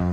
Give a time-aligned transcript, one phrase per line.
[0.00, 0.06] Hei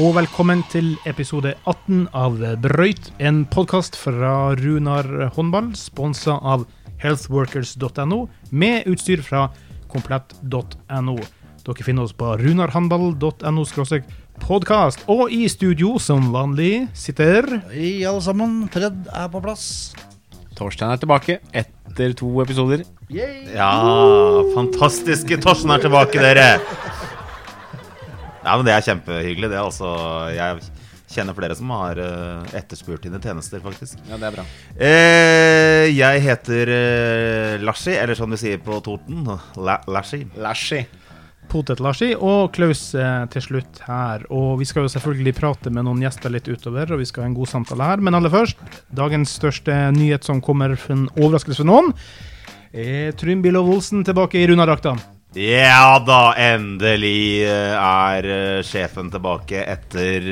[0.00, 5.04] og velkommen til episode 18 av Brøyt, en podkast fra Runar
[5.36, 6.64] håndball, sponsa av
[7.04, 9.50] healthworkers.no, med utstyr fra
[9.92, 11.18] komplett.no.
[11.64, 13.68] Dere finner oss på runarhandball.no
[14.40, 18.64] podkast, og i studio som vanlig sitter Hei, alle sammen.
[18.72, 19.92] Fred er på plass.
[20.56, 22.84] Torstein er tilbake etter to episoder.
[23.12, 23.72] Ja,
[24.54, 26.48] fantastiske Torsten er tilbake, dere.
[28.44, 29.50] Ja, men Det er kjempehyggelig.
[29.50, 29.90] det altså
[30.34, 30.60] Jeg
[31.14, 33.98] kjenner flere som har eh, etterspurt dine tjenester, faktisk.
[34.08, 34.44] Ja, det er bra.
[34.74, 39.22] Eh, jeg heter uh, Larsi, eller som de sier på Torten,
[39.56, 40.24] La Larsi.
[40.36, 40.82] Lashy.
[41.54, 44.26] Potet-Larsi og Klaus eh, til slutt her.
[44.34, 47.30] Og vi skal jo selvfølgelig prate med noen gjester litt utover, og vi skal ha
[47.30, 48.02] en god samtale her.
[48.04, 48.60] Men aller først,
[48.94, 51.92] dagens største nyhet som kommer for en overraskelse for noen,
[52.74, 54.96] er Trym Billov Olsen tilbake i Runardrakta.
[55.38, 60.28] Ja da, endelig eh, er eh, sjefen tilbake etter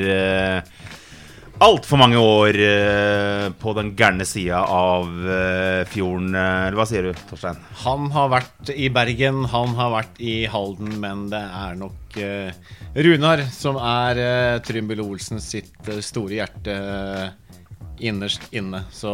[1.63, 6.33] altfor mange år eh, på den gærne sida av eh, fjorden.
[6.35, 7.59] eh, Eller hva sier du, Torstein?
[7.85, 11.99] Han har vært i Bergen, han har vært i Halden, men det er nok
[12.93, 14.19] Runar som er
[14.61, 16.75] Trymbel Olsens Olsen sitt store hjerte
[17.99, 18.83] innerst inne.
[18.91, 19.11] Så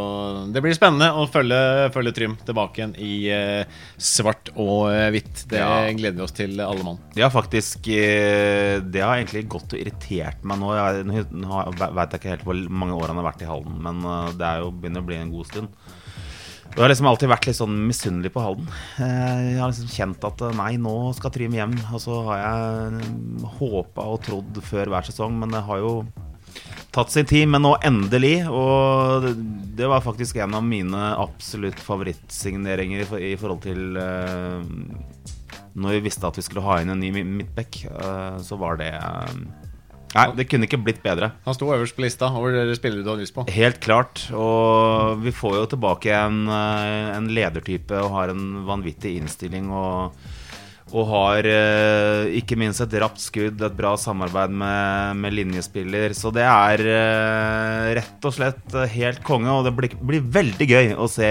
[0.54, 5.44] det blir spennende å følge, følge Trym tilbake igjen i eh, svart og eh, hvitt.
[5.52, 5.82] Det Ja.
[5.92, 7.00] gleder vi oss til, alle mann.
[7.14, 10.72] Det har faktisk eh, Det har egentlig gått og irritert meg nå.
[10.78, 13.80] Jeg nå nå vet jeg ikke helt hvor mange år han har vært i Halden,
[13.84, 15.68] men eh, det er jo begynner å bli en god stund.
[16.70, 18.68] Og Jeg har liksom alltid vært litt sånn misunnelig på Halden.
[19.02, 21.74] Eh, Jeg har liksom kjent at eh, nei, nå skal Trym hjem.
[21.92, 23.08] Og så har jeg
[23.60, 25.94] håpa og trodd før hver sesong, men det har jo
[26.96, 27.48] tatt sin tid.
[27.48, 28.48] Men nå endelig.
[28.50, 34.60] Og det- var faktisk en av mine absolutt favorittsigneringer i, forhold til eh,
[35.80, 38.76] når vi visste at vi skulle ha inn en ny mi- midtback, eh, så var
[38.82, 39.34] det eh,
[40.10, 41.28] Nei, det kunne ikke blitt bedre.
[41.46, 43.44] Han sto øverst på lista over det spillere du har lyst på.
[43.54, 44.24] Helt klart.
[44.34, 49.68] Og vi får jo tilbake en, en ledertype og har en vanvittig innstilling.
[49.70, 50.18] Og,
[50.90, 56.16] og har eh, ikke minst et rapt skudd, et bra samarbeid med, med linjespiller.
[56.18, 60.70] Så det er eh, rett og slett eh, helt konge, og det blir, blir veldig
[60.70, 61.30] gøy å se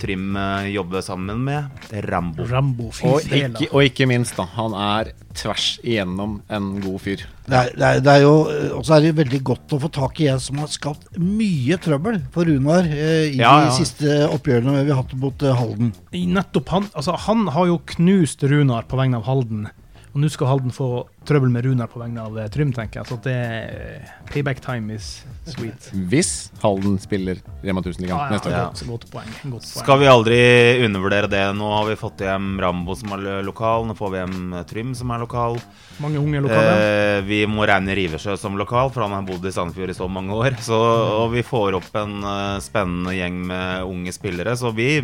[0.00, 0.34] Trym
[0.72, 1.64] jobber jobbe sammen med
[2.08, 2.44] Rambo.
[2.46, 4.46] Rambo, Og ikke, og ikke minst, da.
[4.56, 7.24] Han er tvers igjennom en god fyr.
[7.44, 8.34] Det er, det er, det er jo
[8.78, 11.76] Og så er det veldig godt å få tak i en som har skapt mye
[11.82, 13.68] trøbbel for Runar eh, i Ja, ja.
[13.68, 15.92] de siste oppgjørene vi har hatt mot eh, Halden.
[16.14, 19.66] Nettopp han, altså han har jo knust Runar på vegne av Halden.
[20.14, 20.88] Og nå skal Halden få
[21.26, 23.10] trøbbel med Runar på vegne av eh, Trym, tenker jeg.
[23.10, 25.88] Så det det payback time is sweet.
[26.10, 28.54] Hvis Halden spiller Rema 1000-ligaen Ja, ja, neste år.
[28.54, 28.64] Ja.
[28.68, 29.32] godt, godt poeng.
[29.42, 29.82] Godt poeng.
[29.82, 30.38] Skal vi aldri
[30.86, 31.42] undervurdere det.
[31.58, 33.88] Nå har vi fått hjem Rambo som er lokal.
[33.88, 35.58] Nå får vi hjem Trym som er lokal.
[36.04, 36.74] Mange unge lokale.
[36.78, 40.08] Eh, vi må regne Riversjø som lokal, for han har bodd i Sandefjord i så
[40.10, 40.58] mange år.
[40.64, 40.78] Så,
[41.24, 44.56] og vi får opp en uh, spennende gjeng med unge spillere.
[44.58, 45.02] Så vi,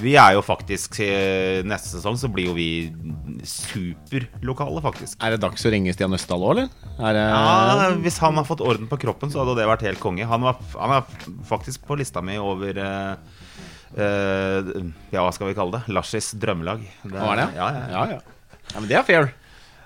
[0.00, 2.68] vi er jo faktisk eh, Neste sesong så blir jo vi
[3.44, 5.18] superlokale, faktisk.
[5.20, 6.70] Er det dags å ringe Stian Østdal òg, eller?
[6.96, 10.00] Er det, Ja, Hvis han har fått orden på kroppen, så hadde det vært helt
[10.02, 10.28] konge.
[10.30, 13.42] Han, var, han er faktisk på lista mi over uh,
[13.98, 14.72] uh,
[15.12, 15.92] Ja, hva skal vi kalle det?
[15.92, 16.86] Larsis drømmelag.
[17.02, 17.48] Det, Hva er det?
[17.58, 17.92] Ja, ja, ja.
[17.92, 18.58] ja, ja.
[18.72, 19.32] ja, men det er fair.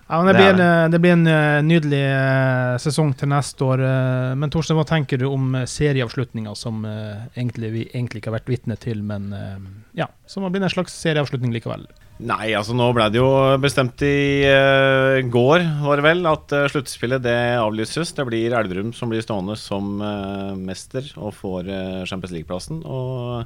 [0.07, 3.65] Ja, men det, blir en, eh, det blir en eh, nydelig eh, sesong til neste
[3.67, 3.81] år.
[3.83, 8.31] eh, Men Torstein, hva tenker du om eh, serieavslutninga som eh, egentlig, vi egentlig ikke
[8.31, 9.57] har vært vitne til, men eh,
[9.99, 11.89] ja, som har blitt en slags serieavslutning likevel?
[12.23, 13.31] Nei, altså nå ble det jo
[13.61, 18.15] bestemt i uh, går, var det vel, at uh, sluttspillet det avlyses.
[18.17, 21.69] Det blir Elverum som blir stående som uh, mester og får
[22.09, 22.81] Champions League-plassen.
[22.89, 23.45] Og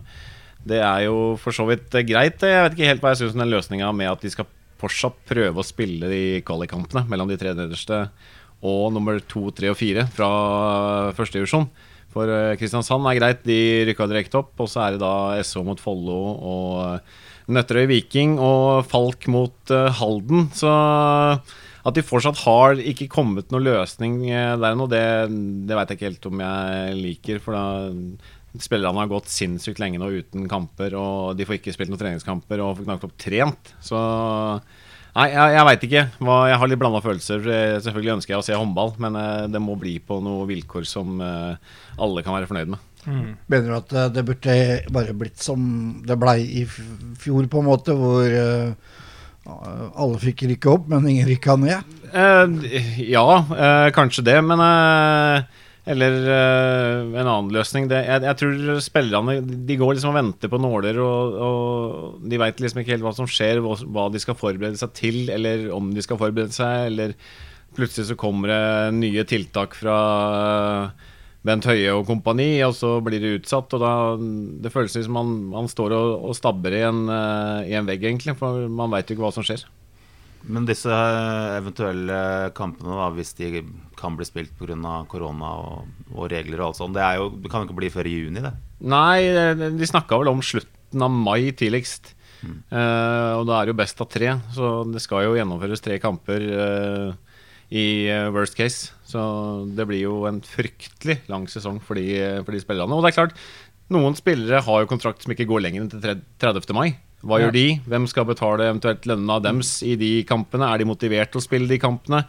[0.66, 2.43] det er jo for så vidt eh, greit.
[2.44, 4.49] Jeg vet ikke helt hva jeg syns om den løsninga med at de skal
[4.80, 8.06] fortsatt prøve å spille de kvalikkampene mellom de tre nederste
[8.66, 10.28] og nummer to, tre og fire fra
[11.16, 11.68] førstedivisjon.
[12.10, 14.52] For eh, Kristiansand er greit, de rykka direkte opp.
[14.60, 17.19] Og så er det da SO mot Follo og eh,
[17.50, 20.50] Nøtterøy Viking og Falk mot eh, Halden.
[20.56, 20.70] Så
[21.81, 25.00] at de fortsatt har ikke kommet noen løsning der ennå, det,
[25.64, 27.40] det veit jeg ikke helt om jeg liker.
[27.40, 27.64] For da
[28.58, 32.62] spillerne har gått sinnssykt lenge nå uten kamper, og de får ikke spilt noen treningskamper
[32.64, 33.75] og får knapt opp trent.
[33.85, 34.00] Så
[35.11, 36.02] Nei, jeg, jeg veit ikke.
[36.23, 37.47] Jeg har litt blanda følelser.
[37.82, 41.19] Selvfølgelig ønsker jeg å se håndball, men eh, det må bli på noen vilkår som
[41.19, 42.85] eh, alle kan være fornøyd med.
[43.50, 44.55] Mener du at eh, det burde
[44.94, 45.64] bare blitt som
[46.06, 48.38] det blei i fjor, på en måte, hvor
[49.50, 51.96] alle fikk rykke opp, men ingen rykka ned?
[52.12, 55.43] Eh, ja, eh, kanskje det, men eh,
[55.90, 57.88] Eller uh, en annen løsning.
[57.90, 62.40] Det, jeg, jeg tror spillerne de går liksom og venter på nåler, og, og de
[62.40, 65.69] veit liksom ikke helt hva som skjer, hva, hva de skal forberede seg til, eller
[65.75, 67.16] om de skal forberede seg, eller
[67.76, 69.96] plutselig så kommer det nye tiltak fra
[71.46, 73.72] Bent Høie og kompani, og så blir det utsatt.
[73.76, 73.93] og da,
[74.60, 78.04] Det føles som man, man står og, og stabber i en, uh, i en vegg,
[78.04, 79.64] egentlig, for man veit jo ikke hva som skjer.
[80.48, 81.00] Men disse
[81.58, 83.64] eventuelle kampene, da, hvis de
[83.98, 84.94] kan bli spilt pga.
[85.10, 88.08] korona og, og regler og alt sånt, det, jo, det kan jo ikke bli før
[88.08, 88.54] i juni, det?
[88.81, 89.20] Nei,
[89.76, 92.14] de snakka vel om slutten av mai tidligst.
[92.48, 95.98] Eh, og da er det jo best av tre, så det skal jo gjennomføres tre
[96.00, 97.10] kamper uh,
[97.69, 98.94] i eh, worst case.
[99.06, 99.20] Så
[99.76, 102.08] det blir jo en fryktelig lang sesong for de,
[102.46, 102.96] for de spillerne.
[102.96, 103.36] Og det er klart,
[103.93, 106.76] noen spillere har jo kontrakt som ikke går lenger enn til 30.
[106.76, 106.94] mai.
[107.22, 107.67] Hva gjør de?
[107.87, 110.70] Hvem skal betale eventuelt lønna dems i de kampene?
[110.72, 112.25] Er de motivert til å spille de kampene?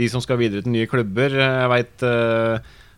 [0.00, 1.34] De som skal videre til nye klubber.
[1.36, 2.06] eh, Jeg veit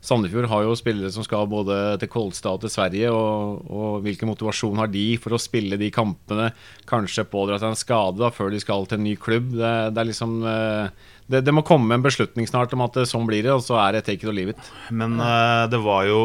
[0.03, 3.11] Sandefjord har jo spillere som skal både til Kolstad og til Sverige.
[3.15, 6.49] Og, og hvilken motivasjon har de for å spille de kampene?
[6.91, 9.53] Kanskje pådra seg en skade da, før de skal til en ny klubb.
[9.55, 10.91] Det, det liksom eh,
[11.31, 13.95] det, det må komme en beslutning snart om at sånn blir det, og så er
[14.01, 14.73] det take it or leave it.
[14.91, 16.23] Men eh, det var jo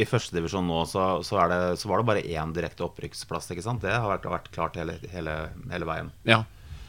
[0.00, 3.50] I førstedivisjon nå så, så, er det, så var det bare én direkte opprykksplass.
[3.52, 3.82] ikke sant?
[3.84, 5.36] Det har vært, vært klart hele, hele,
[5.72, 6.10] hele veien.
[6.28, 6.42] Ja,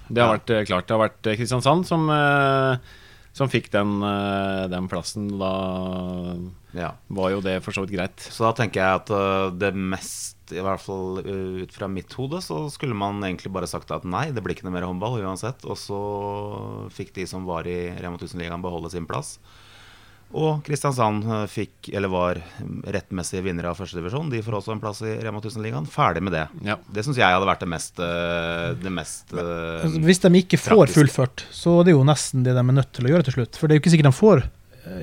[0.10, 0.38] det har Ja.
[0.40, 0.88] vært eh, klart.
[0.88, 2.78] Det har vært eh, Kristiansand som, eh,
[3.34, 4.00] som fikk den,
[4.72, 5.30] den plassen.
[5.40, 5.52] Da
[6.76, 6.94] Ja.
[7.10, 8.20] var jo det for så vidt greit.
[8.32, 12.66] Så da tenker jeg at det mest, i hvert fall ut fra mitt hode, så
[12.72, 15.64] skulle man egentlig bare sagt at nei, det blir ikke noe mer håndball uansett.
[15.68, 16.00] Og så
[16.92, 19.38] fikk de som var i Rema 1000-ligaen beholde sin plass.
[20.38, 22.40] Og Kristiansand øh, fikk, eller var
[22.96, 24.30] rettmessig vinnere av førstedivisjon.
[24.32, 25.90] De får også en plass i Rema 1000-ligaen.
[25.92, 26.46] Ferdig med det.
[26.68, 26.78] Ja.
[26.94, 30.62] Det syns jeg hadde vært det mest, øh, det mest øh, Altså, Hvis de ikke
[30.62, 31.00] får praktisk.
[31.02, 33.60] fullført, så er det jo nesten det de er nødt til å gjøre til slutt.
[33.60, 34.50] For det er jo ikke sikkert de får eh,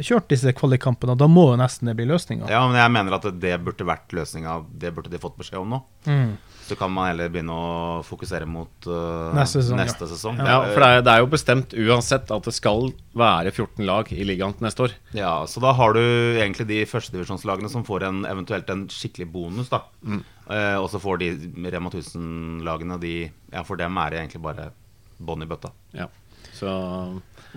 [0.02, 2.48] kjørt disse kvalikkampene, da må jo nesten det bli løsninga.
[2.50, 4.60] Ja, men jeg mener at det burde vært løsninga.
[4.74, 5.82] Det burde de fått beskjed om nå.
[6.08, 6.32] Mm.
[6.68, 7.68] Så kan man heller begynne å
[8.04, 9.86] fokusere mot uh, Neste sesong, ja.
[9.88, 10.40] neste sesong.
[10.42, 14.10] Ja, for det er, det er jo bestemt uansett at det skal være 14 lag
[14.12, 14.96] i ligaen til neste år.
[15.16, 19.72] Ja, så da har du egentlig de førstedivisjonslagene som får en, eventuelt en skikkelig bonus,
[19.72, 19.86] da.
[20.04, 21.32] Eh, og så får de
[21.72, 23.14] Rema 1000-lagene, de
[23.52, 24.70] Ja, for dem er det egentlig bare
[25.18, 25.72] bånn i bøtta.
[25.96, 26.10] Ja.
[26.52, 26.68] Så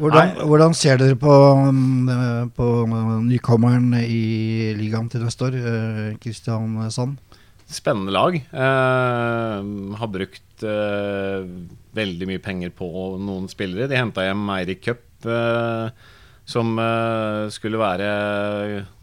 [0.01, 1.33] Hvordan, hvordan ser dere på,
[1.69, 2.67] mm, på
[3.27, 5.59] nykommeren i ligaen til neste år,
[6.17, 7.19] Kristian Kristiansand?
[7.71, 8.35] spennende lag.
[8.35, 9.59] Eh,
[9.97, 11.45] har brukt eh,
[11.95, 12.87] veldig mye penger på
[13.21, 13.89] noen spillere.
[13.89, 16.09] De henta hjem Eirik Cup, eh,
[16.47, 18.11] som eh, skulle være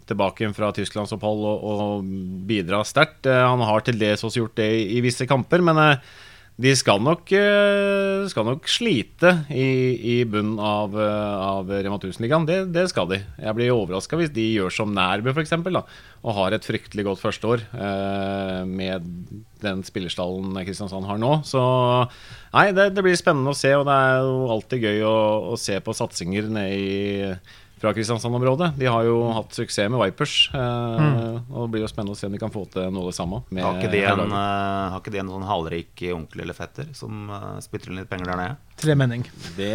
[0.09, 2.09] tilbake fra tysklandsopphold og, og
[2.49, 3.27] bidra sterkt.
[3.29, 6.17] Eh, han har til dels også gjort det i, i visse kamper, men eh,
[6.59, 12.49] de skal nok, eh, skal nok slite i, i bunnen av, eh, av Rema 1000-ligaen.
[12.49, 13.21] Det, det skal de.
[13.39, 15.55] Jeg blir overraska hvis de gjør som Nærbø f.eks.
[15.55, 19.07] Og har et fryktelig godt førsteår eh, med
[19.63, 21.31] den spillerstallen Kristiansand har nå.
[21.47, 21.63] Så
[22.51, 25.17] nei, det, det blir spennende å se, og det er jo alltid gøy å,
[25.55, 26.99] å se på satsinger nede i
[27.79, 28.73] fra Kristiansand-området.
[28.79, 30.35] De har jo hatt suksess med Vipers.
[30.55, 33.11] Eh, Og det blir jo spennende å se om de kan få til noe av
[33.13, 33.43] det samme.
[33.55, 34.39] med Har ikke, de en, en, laget.
[34.39, 38.11] eh, har ikke de en sånn halvrik onkel eller fetter som uh, spytter inn litt
[38.11, 38.57] penger der nede?
[38.79, 39.25] Tremenning.
[39.57, 39.73] Det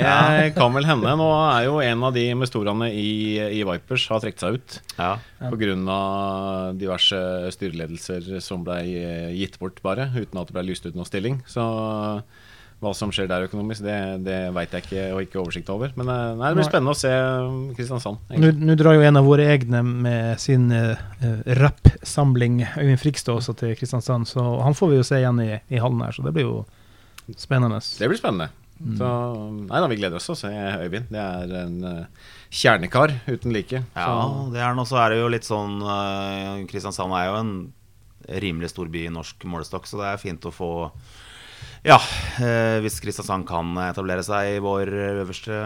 [0.56, 1.16] kan vel hende.
[1.20, 3.10] Nå er jo en av de investorene i,
[3.60, 5.10] i Vipers har trukket seg ut Ja.
[5.44, 5.50] Ja.
[5.52, 5.98] pga.
[6.80, 7.20] diverse
[7.56, 11.42] styreledelser som ble eh, gitt bort, bare, uten at det ble lyst ut noen stilling.
[11.52, 11.64] Så
[12.84, 15.94] hva som skjer der økonomisk, det, det veit jeg ikke og ikke oversikt over.
[16.00, 18.34] Men eh, nei, det blir spennende å se um, Kristiansand.
[18.40, 20.98] Nå nå drar jo en av våre egne med sin uh,
[21.62, 25.82] rappsamling, Øyvind Frikstad, også til Kristiansand, så han får vi jo se igjen i, i
[25.84, 26.58] hallen her, så det blir jo
[27.40, 27.80] spennende.
[28.00, 28.52] Det blir spennende.
[28.84, 29.10] Så
[29.70, 31.08] nei da, vi gleder oss til å se Øyvind.
[31.14, 33.80] Det er en uh, kjernekar uten like.
[33.96, 37.38] Ja, Så, det er nå så er det jo litt sånn uh, Kristiansand er jo
[37.40, 37.54] en
[38.44, 40.72] rimelig stor by i norsk målestokk, så det er fint å få
[41.84, 41.98] Ja,
[42.40, 44.88] eh, hvis Kristiansand kan etablere seg i vår
[45.20, 45.58] øverste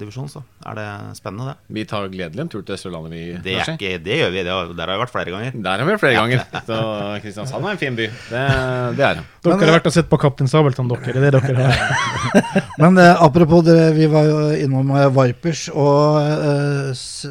[0.00, 0.86] divisjon, så er det
[1.18, 1.74] spennende, det.
[1.76, 3.24] vi tar gledelig en tur til Sørlandet, vi.
[3.44, 4.44] Det, er ikke, det gjør vi.
[4.46, 5.58] Det har, der har vi vært flere ganger.
[5.66, 6.46] Der har vi vært flere ganger.
[6.70, 6.80] Så
[7.26, 8.08] Kristiansand er en fin by.
[8.08, 8.42] Det,
[8.96, 9.26] det er det.
[9.44, 11.12] Dere Men, har vært og sett på Kaptein Sabeltann, dere.
[11.12, 12.66] Det er det dere har.
[12.82, 17.28] Men eh, apropos det, vi var jo innom eh, Vipers og eh, s,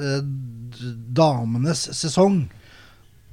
[1.17, 2.43] damenes sesong.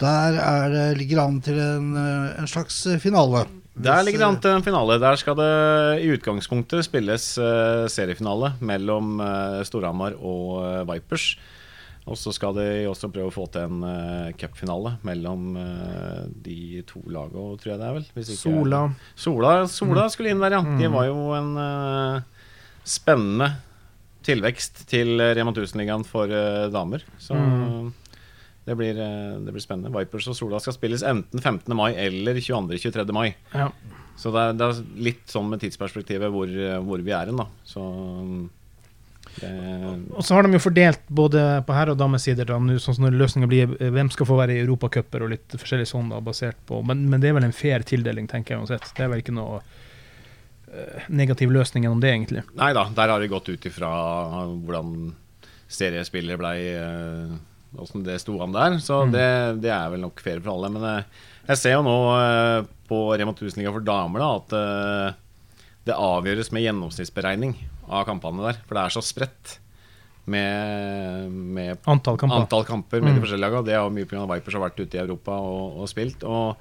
[0.01, 3.45] Der er det, ligger det an til en, eh, en slags finale.
[3.75, 4.99] Der ligger det an til en finale.
[5.01, 11.37] Der skal det i utgangspunktet spilles uh, seriefinale mellom uh, Storhamar og uh, Vipers.
[12.05, 15.55] Og så skal de også prøve å få til en uh, cupfinale mellom
[16.43, 18.07] de to lagene, tror jeg det er vel.
[18.13, 18.83] Ikke- Sola.
[19.15, 20.63] Sola, Sola skulle inn der, ja.
[20.81, 21.53] De var jo en
[22.85, 23.53] spennende
[24.27, 26.29] tilvekst til Rema 1000-ligaen for
[26.75, 27.03] damer.
[27.23, 27.93] Så Mm.
[28.67, 29.93] Det blir, eh, det blir spennende.
[29.95, 31.75] Vipers og Sola skal spilles enten 15.
[31.77, 33.13] mai eller 22.-23.
[33.17, 33.35] mai.
[33.55, 33.71] Ja.
[34.17, 36.51] Så det er, det er litt sånn med tidsperspektivet hvor,
[36.87, 37.49] hvor vi er hen, da.
[37.67, 37.83] Så
[39.41, 43.07] det, Og så har de jo fordelt både på herre- og damesider, da, sånn som
[43.07, 46.21] når løsninga blir eh, hvem skal få være i europacuper og litt forskjellig sånn, da,
[46.25, 48.91] basert på men, men det er vel en fair tildeling, tenker jeg uansett.
[48.97, 49.63] Det er vel ikke noe
[50.69, 52.45] eh, negativ løsning gjennom det, egentlig.
[52.59, 53.93] nei da, der har de gått ut ifra
[54.53, 55.15] hvordan
[55.73, 56.59] seriespillere blei
[57.79, 58.79] Åssen det sto an der.
[58.85, 59.13] Så Mm.
[59.15, 59.29] det,
[59.63, 60.69] det er vel nok ferie for alle.
[60.75, 61.05] Men eh,
[61.49, 65.15] jeg ser jo nå eh, på Rema 1000-liga for damer da, at eh,
[65.89, 67.57] det avgjøres med gjennomsnittsberegning
[67.89, 68.61] av kampene der.
[68.69, 69.57] For det er så spredt
[70.31, 72.37] med, med Antall kamper.
[72.45, 73.25] antall kamper med de Mm.
[73.25, 73.65] forskjellige lagene.
[73.67, 74.27] Det er jo mye pga.
[74.37, 76.23] Vipers har vært ute i Europa og, og spilt.
[76.23, 76.57] Og,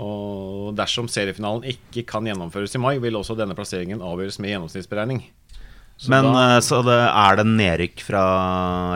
[0.00, 5.22] og dersom seriefinalen ikke kan gjennomføres i mai, vil også denne plasseringen avgjøres med gjennomsnittsberegning.
[6.00, 8.20] Så Men da- eh, så det, er det nedrykk fra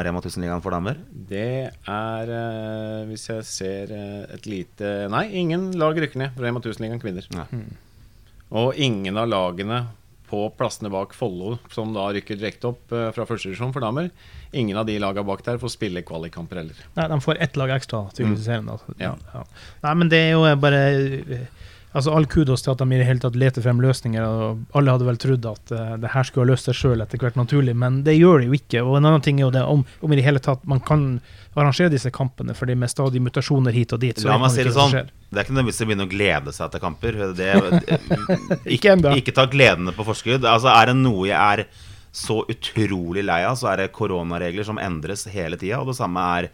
[0.07, 0.97] Rema 1000-ligaen for damer?
[1.29, 6.47] Det er eh, Hvis jeg ser eh, et lite Nei, ingen lag rykker ned fra
[6.47, 7.29] Rema 1000-ligaen kvinner.
[7.53, 7.67] Mm.
[8.57, 9.83] Og ingen av lagene
[10.31, 14.09] på plassene bak Follo, som da rykker direkte opp fra førstedivisjon for damer,
[14.57, 16.81] ingen av de lagene bak der får spille kvalikkamper heller.
[16.97, 18.71] Nei, de får ett lag ekstra tydeligvis i serien.
[18.73, 18.79] Da.
[19.03, 19.13] Ja.
[19.35, 19.45] Ja.
[19.85, 20.81] Nei, men det er jo bare
[21.95, 24.25] Altså All kudos til at de i det hele tatt leter frem løsninger.
[24.25, 27.23] og Alle hadde vel trodd at uh, det her skulle ha løst seg sjøl etter
[27.23, 28.83] hvert, naturlig, men det gjør det jo ikke.
[28.83, 31.07] Og En annen ting er jo det om, om i det hele tatt man kan
[31.55, 34.19] arrangere disse kampene, fordi med stadig mutasjoner hit og dit.
[34.19, 35.15] så La man meg si ikke det sånn.
[35.31, 37.21] Det er ikke noe vits i å begynne å glede seg til kamper.
[37.39, 37.51] Det,
[38.77, 39.15] Ikke ennå.
[39.19, 40.47] Ikke ta gledene på forskudd.
[40.47, 41.67] Altså Er det noe jeg er
[42.15, 45.81] så utrolig lei av, så er det koronaregler som endres hele tida.
[45.83, 46.51] Og det samme er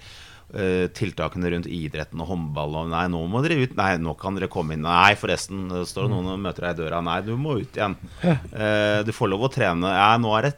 [0.97, 2.77] tiltakene rundt idretten og håndball.
[2.83, 3.77] Og nei, nå må dere ut.
[3.79, 4.83] Nei, nå kan dere komme inn.
[4.87, 7.03] Nei, forresten, står det noen og møter deg i døra.
[7.07, 7.97] Nei, du må ut igjen.
[8.25, 9.93] Eh, du får lov å trene.
[9.95, 10.55] Ja, nå er det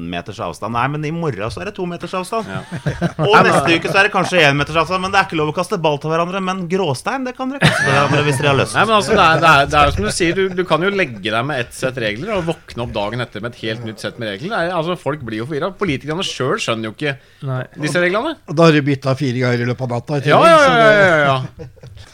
[0.00, 0.74] 19 meters avstand.
[0.74, 2.48] Nei, men i morgen så er det to meters avstand.
[3.28, 5.04] Og neste uke så er det kanskje én meters avstand.
[5.04, 6.42] Men det er ikke lov å kaste ball til hverandre.
[6.44, 8.76] Men gråstein, det kan dere kaste til hverandre hvis dere har lyst.
[8.78, 10.64] Nei, men altså, det er, det er, det er jo som du sier, du, du
[10.68, 13.64] kan jo legge deg med ett sett regler og våkne opp dagen etter med et
[13.66, 14.56] helt nytt sett med regler.
[14.56, 15.72] Er, altså, folk blir jo forvirra.
[15.80, 17.16] Politikerne sjøl skjønner jo ikke
[17.48, 17.62] Nei.
[17.80, 18.36] disse reglene.
[18.48, 20.22] Og da har du bytta fire ganger i løpet av natta.
[20.30, 20.78] Ja, ja, ja.
[20.78, 22.06] ja, ja, ja.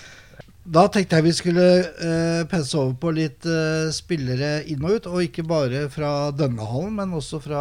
[0.67, 5.09] Da tenkte jeg vi skulle uh, pense over på litt uh, spillere inn og ut,
[5.13, 7.61] og ikke bare fra denne hallen, men også fra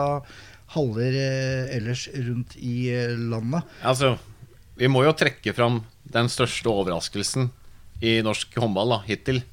[0.73, 2.89] haller uh, ellers rundt i
[3.29, 3.75] landet.
[3.85, 4.15] Altså,
[4.79, 5.83] vi må jo trekke fram
[6.15, 7.51] den største overraskelsen
[8.01, 9.43] i norsk håndball da, hittil.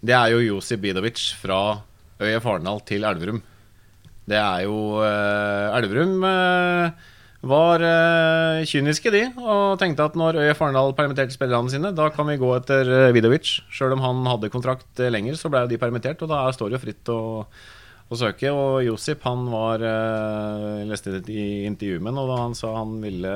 [0.00, 1.82] Det er jo Josi Bidovic fra
[2.22, 3.42] Øye Farendal til Elverum.
[4.26, 6.24] Det er jo Elverum
[7.48, 12.28] var uh, kyniske, de, og tenkte at når ØIF Arendal permitterte spillerne sine, da kan
[12.28, 13.50] vi gå etter eh, Vidovic.
[13.72, 16.70] Sjøl om han hadde kontrakt eh, lenger, så ble jo de permittert, og da står
[16.70, 17.18] det jo fritt å,
[18.08, 18.52] å søke.
[18.54, 22.72] Og Josip, han var uh, leste det i intervjuet med ham, og da han sa
[22.78, 23.34] han ville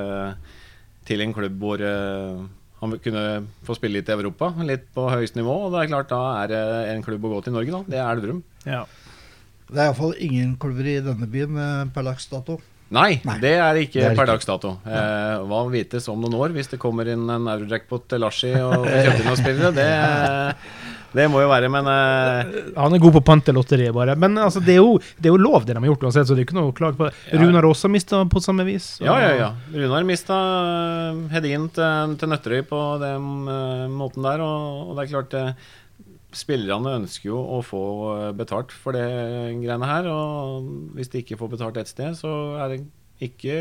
[1.07, 3.23] til en klubb hvor han kunne
[3.65, 5.55] få spille litt i Europa, litt på høyest nivå.
[5.65, 6.65] Og det er klart, da er det
[6.95, 7.93] en klubb å gå til i Norge, da.
[7.93, 8.43] Det er Elverum.
[8.65, 8.83] Ja.
[9.71, 11.57] Det er iallfall ingen klubber i denne byen
[11.95, 12.61] per dags dato.
[12.91, 14.73] Nei, Nei, det er ikke det er per dags dato.
[14.83, 18.83] Eh, hva vites om noen år hvis det kommer inn en eurojackpot til Larsi og
[18.89, 19.71] kjøper inn noen spillere?
[19.77, 19.87] Det,
[21.15, 24.15] det må jo være, men eh, Han er god på pantelotteriet, bare.
[24.19, 26.35] Men altså, det, er jo, det er jo lov, det de har gjort uansett, så
[26.35, 27.09] det er ikke noe å klage på.
[27.31, 27.41] Ja.
[27.41, 28.93] Runar også mista på samme vis.
[29.03, 29.49] Ja, ja, ja.
[29.75, 35.05] Runar mista uh, Hedin til, til Nøtterøy på den eh, måten der, og, og det
[35.05, 35.69] er klart eh,
[36.31, 37.83] Spillerne ønsker jo å få
[38.15, 39.03] eh, betalt for det
[39.59, 42.81] greiene her, og hvis de ikke får betalt ett sted, så er det
[43.21, 43.55] ikke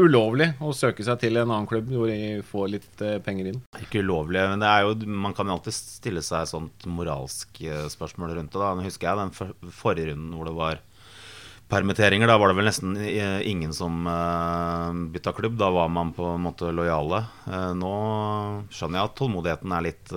[0.00, 3.60] ulovlig å søke seg til en annen klubb hvor de får litt eh, penger inn.
[3.84, 8.56] Ikke ulovlig, men jo, man kan jo alltid stille seg sånt moralsk eh, spørsmål rundt
[8.56, 8.62] det.
[8.64, 9.52] da Nå husker jeg den for,
[9.82, 10.84] forrige runden hvor det var
[11.70, 12.26] permitteringer.
[12.26, 12.96] Da var det vel nesten
[13.46, 14.02] ingen som
[15.12, 15.54] bytta klubb.
[15.60, 17.20] Da var man på en måte lojale.
[17.78, 17.92] Nå
[18.74, 20.10] skjønner jeg at tålmodigheten er litt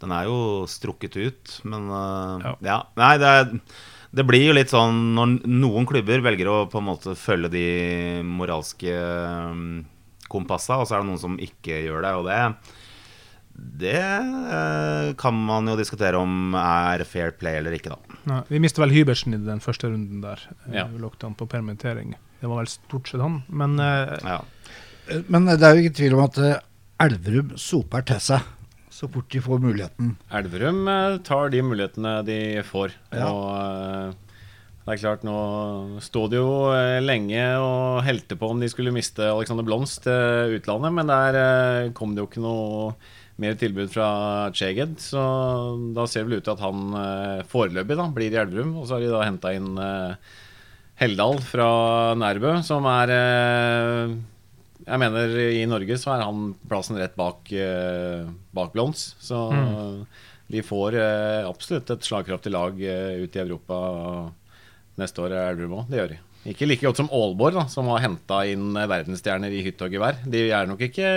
[0.00, 0.36] Den er jo
[0.70, 2.54] strukket ut, men eh, Ja.
[2.72, 2.78] ja.
[3.00, 3.50] Nei, det er
[4.10, 7.66] det blir jo litt sånn når noen klubber velger å på en måte følge de
[8.26, 9.84] moralske um,
[10.30, 12.10] kompassa, og så er det noen som ikke gjør det.
[12.18, 12.40] Og det,
[13.84, 18.18] det eh, kan man jo diskutere om er fair play eller ikke, da.
[18.32, 20.42] Nei, vi mista vel Hybersen i den første runden der.
[20.66, 20.88] Eh, Ja.
[20.90, 22.16] Vi lukket han på permittering.
[22.40, 23.42] Det var vel stort sett han.
[23.48, 24.40] Men eh, Ja.
[25.06, 26.58] Eh, Men det er jo ikke tvil om at eh,
[27.06, 28.42] Elverum soper til seg
[29.00, 30.16] så fort de får muligheten.
[30.36, 32.92] Elverum eh, tar de mulighetene de får.
[33.14, 33.30] Ja.
[33.30, 34.34] Og eh,
[34.84, 38.92] det er klart, nå sto det jo eh, lenge og helte på om de skulle
[38.92, 42.92] miste Alexander Blomst til utlandet, men der kom det jo ikke noe
[43.40, 44.10] mer tilbud fra
[44.52, 45.22] Cheged, så
[45.96, 48.74] da ser det vel ut til at han foreløpig da, blir i Elverum.
[48.76, 49.80] Og så har de da henta inn
[51.00, 51.70] Heldal fra
[52.20, 53.14] Nærbø, som er
[54.90, 59.12] Jeg mener i Norge så er han plassen rett bak, uh, bak Blons.
[59.22, 59.38] Så
[60.50, 63.78] vi får uh, absolutt et slagkraftig lag uh, ut i Europa
[64.98, 65.86] neste år, Elverum òg.
[65.92, 66.18] Det gjør de.
[66.50, 70.18] Ikke like godt som Aalborg, da, som har henta inn verdensstjerner i hytt og gevær.
[70.26, 71.10] De er nok ikke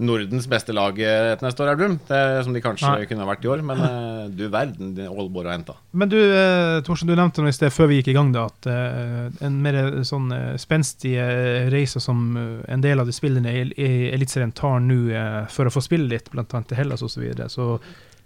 [0.00, 3.06] Nordens beste lag eh, et neste år, det, som de kanskje Nei.
[3.10, 3.62] kunne ha vært i år.
[3.66, 5.76] Men eh, du verden, Aalborg har henta.
[5.92, 8.46] Men du, Torsen, Torstein, du nevnte noe i sted før vi gikk i gang da,
[8.50, 13.16] at eh, en mer sånn eh, spenstig eh, reise som eh, en del av de
[13.16, 17.18] spillerne i, Eliteserien tar nå eh, for å få spille litt, annet til Hellas osv.
[17.20, 17.50] Så, videre.
[17.52, 17.74] så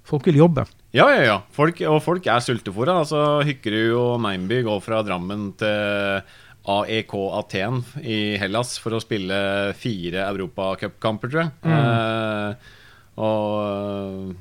[0.07, 0.67] folk vil jobbe.
[0.95, 1.37] Ja, ja, ja.
[1.57, 3.01] Folk, og folk er sultefòra.
[3.03, 6.21] Altså, Hykkerud og Meinby går fra Drammen til
[6.65, 9.37] AEK Aten i Hellas for å spille
[9.77, 11.53] fire europacupkamper, tror jeg.
[11.69, 12.73] Eh,
[13.21, 14.35] og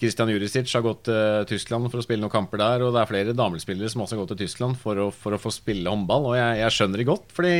[0.00, 2.84] Christian Jurisic har gått til Tyskland for å spille noen kamper der.
[2.84, 5.40] Og det er flere damespillere som også har gått til Tyskland for å, for å
[5.40, 6.30] få spille håndball.
[6.32, 7.54] Og jeg, jeg skjønner det godt, fordi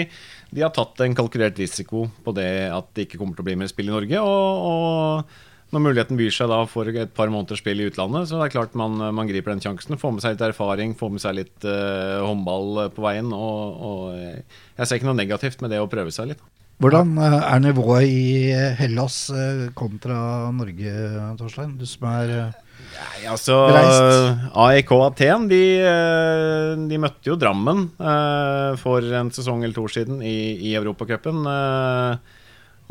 [0.55, 3.59] de har tatt en kalkulert risiko på det at det ikke kommer til å bli
[3.62, 4.25] mer spill i Norge.
[4.25, 8.38] og, og når muligheten byr seg da for et par måneders spill i utlandet, så
[8.38, 9.99] det er klart man, man griper den sjansen.
[10.00, 13.31] Får med seg litt erfaring, får med seg litt uh, håndball på veien.
[13.35, 16.45] Og, og jeg, ser ikke noe negativt med det å prøve seg litt.
[16.83, 18.50] Hvordan eh, er nivået i
[18.81, 20.95] Hellas eh, kontra Norge,
[21.38, 21.76] Torstein?
[21.78, 22.61] Du som er eh,
[22.95, 24.49] Nei, altså Reist.
[24.59, 29.95] AEK Aten de, eh, de møtte jo Drammen eh, for en sesong eller to år
[29.95, 30.37] siden i,
[30.71, 31.45] i Europacupen.
[31.54, 32.34] eh,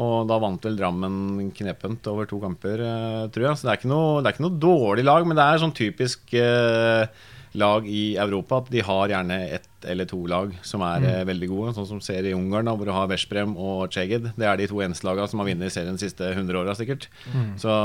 [0.02, 3.60] og da vant vel Drammen knepent over to kamper, eh, tror jeg.
[3.60, 5.76] Så det er, ikke noe, det er ikke noe dårlig lag, men det er sånn
[5.78, 7.04] typisk eh,
[7.62, 11.50] lag i Europa at de har gjerne ett eller to lag som er eh, veldig
[11.52, 11.76] gode.
[11.78, 14.32] Sånn som ser i Ungarn, da, hvor du har Veszprem og Czeged.
[14.40, 17.06] Det er de to eneste lagene som har vunnet serien de siste 100 åra, sikkert.
[17.62, 17.76] Så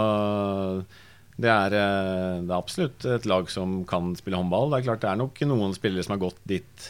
[1.38, 4.72] det er, eh, det er absolutt et lag som kan spille håndball.
[4.72, 6.88] Det er klart det er nok noen spillere som har gått dit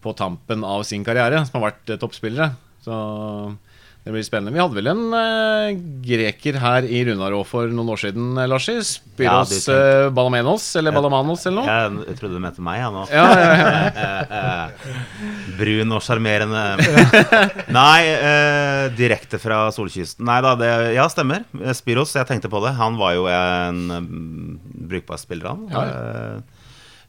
[0.00, 2.54] på tampen av sin karriere, som har vært toppspillere.
[2.80, 2.94] Så
[4.00, 4.54] det blir spennende.
[4.56, 5.68] Vi hadde vel en uh,
[6.06, 8.78] greker her i Runarå for noen år siden, Larsi.
[8.78, 9.00] Larsi.
[9.20, 11.68] Ja, Spiros du tenkte- eh, Balamenos, eller Balamanos, eller noe.
[11.68, 13.02] Jeg, jeg trodde du mente meg, jeg nå.
[13.12, 13.50] Ja, ja,
[14.00, 14.70] ja.
[15.60, 16.62] Brun og sjarmerende.
[17.80, 20.24] Nei, uh, direkte fra solkysten.
[20.28, 21.44] Nei da, det Ja, stemmer.
[21.52, 22.72] Spyros, Spiros, jeg tenkte på det.
[22.80, 24.58] Han var jo en mm,
[24.88, 25.68] brukbar spiller, han.
[25.74, 26.40] Ja, Eh,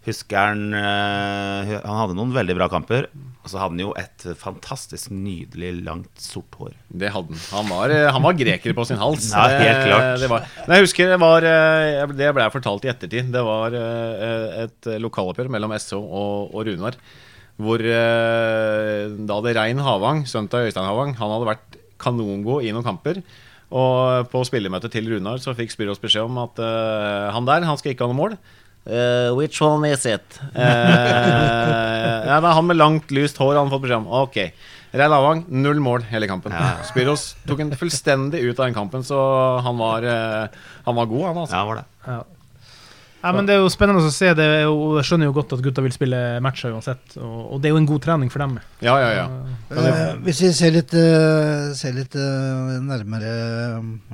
[0.02, 3.06] Husker han eh, Han hadde noen veldig bra kamper.
[3.42, 6.76] Og så hadde han jo et fantastisk nydelig, langt, sort hår.
[6.94, 7.42] Det hadde han.
[7.56, 9.32] Han var, eh, han var greker på sin hals.
[9.34, 10.10] Ja, helt klart.
[10.22, 13.32] Det, var, men jeg husker det var eh, Det ble jeg fortalt i ettertid.
[13.34, 17.00] Det var eh, et lokaloppgjør mellom SO og, og Runar.
[17.62, 22.86] Hvor da det Rein Havang, sønnen til Øystein Havang, han hadde vært kanongod i noen
[22.86, 23.20] kamper.
[23.70, 26.58] Og på spillemøtet til Runar så fikk Spyros beskjed om at
[27.36, 28.40] han der, han skal ikke ha noe mål.
[28.84, 30.40] Uh, which one is it?
[30.56, 31.91] Eh,
[32.32, 34.12] ja, det er han med langt, lyst hår han har fått beskjed om.
[34.24, 34.38] Ok.
[34.92, 36.56] Rein Lavang, null mål hele kampen.
[36.90, 39.18] Spiros tok en fullstendig ut av den kampen, så
[39.64, 41.56] han var, eh, han var god, han altså.
[41.56, 41.86] Ja, var det.
[42.08, 42.22] Ja.
[43.22, 44.32] Ja, men Det er jo spennende å se.
[44.38, 47.18] Det er jo, jeg skjønner jo godt at gutta vil spille matcher uansett.
[47.22, 48.56] Og, og det er jo en god trening for dem.
[48.82, 49.26] Ja, ja, ja.
[49.70, 53.32] Uh, hvis vi ser litt, uh, ser litt uh, nærmere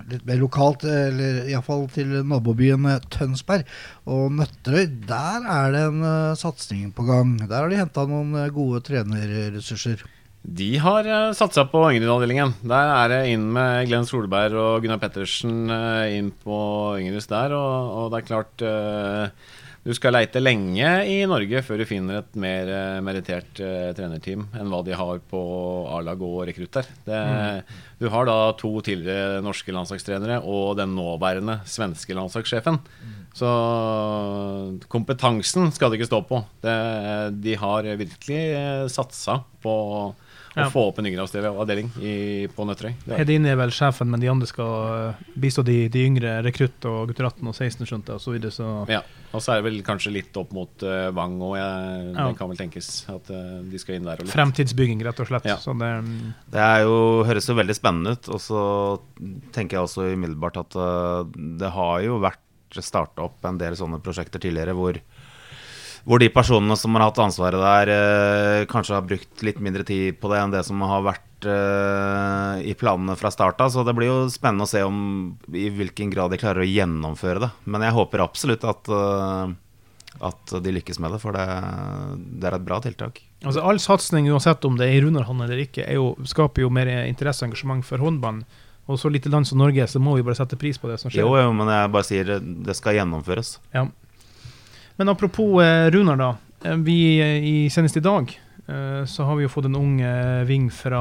[0.07, 3.67] Litt mer lokalt, eller iallfall til nabobyen Tønsberg
[4.07, 7.35] og Nøtterøy, der er det en uh, satsing på gang.
[7.47, 10.03] Der har de henta noen gode trenerressurser.
[10.47, 12.53] De har uh, satsa på Yngred-avdelingen.
[12.63, 16.57] Der er det inn med Glenn Solberg og Gunnar Pettersen eh, inn på
[17.01, 17.51] Yngres der.
[17.51, 19.49] Og, og det er klart eh,
[19.83, 22.71] du skal leite lenge i Norge før du finner et mer
[23.03, 25.41] merittert eh, trenerteam enn hva de har på
[25.97, 26.87] A-lag og rekrutter.
[27.03, 27.19] Det,
[27.99, 32.79] Du har da to tidligere norske landslagstrenere og den nåværende svenske landslagssjefen.
[33.35, 33.49] Så
[34.87, 36.39] kompetansen skal det ikke stå på.
[36.63, 36.77] Det,
[37.43, 38.41] de har virkelig
[38.95, 39.75] satsa på
[40.65, 42.93] å få opp en yngreavdeling i- på Nøtterøy.
[43.07, 44.73] Er- Hedin er vel sjefen, men de andre skal
[45.11, 48.33] eh, bistå de, de yngre rekrutt og gutter 18 og 16, skjønte jeg, og så
[48.35, 48.51] videre.
[48.55, 49.01] Så Ja,
[49.33, 51.57] og så er det vel kanskje litt opp mot uh, Vang òg.
[51.59, 52.27] Ja.
[52.29, 54.17] Det kan vel tenkes at uh, de skal inn der.
[54.21, 54.33] Og litt.
[54.35, 55.45] fremtidsbygging, rett og slett.
[55.49, 55.57] Ja.
[55.61, 56.33] Så det, um...
[56.53, 58.29] Det er jo, høres jo veldig spennende ut.
[58.33, 58.61] Og så
[59.55, 61.23] tenker jeg også umiddelbart at uh,
[61.59, 62.43] det har jo vært
[62.83, 64.97] starta opp en del sånne prosjekter tidligere hvor,
[66.05, 70.19] hvor de personene som har hatt ansvaret der, eh, kanskje har brukt litt mindre tid
[70.21, 73.71] på det enn det som har vært eh, i planene fra start av.
[73.73, 77.45] Så det blir jo spennende å se om i hvilken grad de klarer å gjennomføre
[77.45, 77.51] det.
[77.65, 79.55] Men jeg håper absolutt at, eh,
[80.27, 81.47] at de lykkes med det, for det,
[82.41, 83.21] det er et bra tiltak.
[83.43, 86.73] altså All satsing, uansett om det er i Runarhallen eller ikke, er jo, skaper jo
[86.73, 88.45] mer interesse og engasjement for håndballen.
[88.87, 91.11] Og så lite land som Norge, så må vi bare sette pris på det som
[91.11, 91.25] skjer.
[91.25, 93.57] Jo, jo, men jeg bare sier det, det skal gjennomføres.
[93.75, 93.83] Ja.
[94.97, 96.31] Men apropos eh, Runar, da.
[96.65, 98.35] Eh, Vi eh, i, senest i dag
[99.07, 99.93] så har vi jo fått en ung
[100.43, 100.99] ving fra,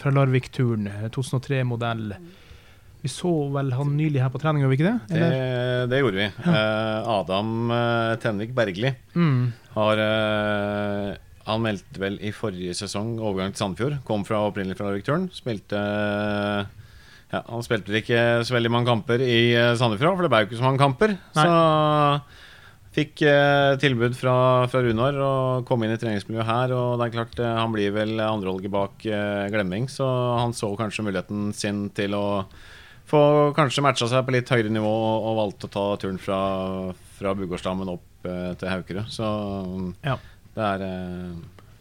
[0.00, 2.08] fra Larvik-turen, eh, 2003-modell.
[3.04, 5.20] Vi så vel han nylig her på trening, gjorde vi ikke det?
[5.20, 5.28] Det,
[5.92, 6.26] det gjorde vi.
[6.26, 7.52] Eh, Adam
[8.18, 9.52] Tenvik Bergli Mm.
[9.76, 10.02] har
[11.46, 14.00] Han meldte vel i forrige sesong overgang til Sandefjord.
[14.04, 15.30] Kom fra opprinnelig fra Larvik-turen.
[15.32, 19.38] Spilte ja, Han spilte vel ikke så veldig mange kamper i
[19.78, 21.14] Sandefjord, for det ble jo ikke så mange kamper.
[21.38, 21.46] Nei.
[21.46, 21.54] Så
[22.98, 24.34] fikk eh, tilbud fra,
[24.70, 26.74] fra Runar og kom inn i treningsmiljøet her.
[26.76, 30.06] Og det er klart, eh, han blir vel andreholget bak eh, Glemming, så
[30.40, 32.24] han så kanskje muligheten sin til å
[33.08, 33.20] få
[33.56, 36.40] kanskje matcha seg på litt høyere nivå og, og valgte å ta turen fra,
[37.16, 39.06] fra Bugårdsdammen opp eh, til Haukerud.
[39.14, 39.28] Så
[40.04, 40.18] Ja.
[40.58, 41.38] det er eh,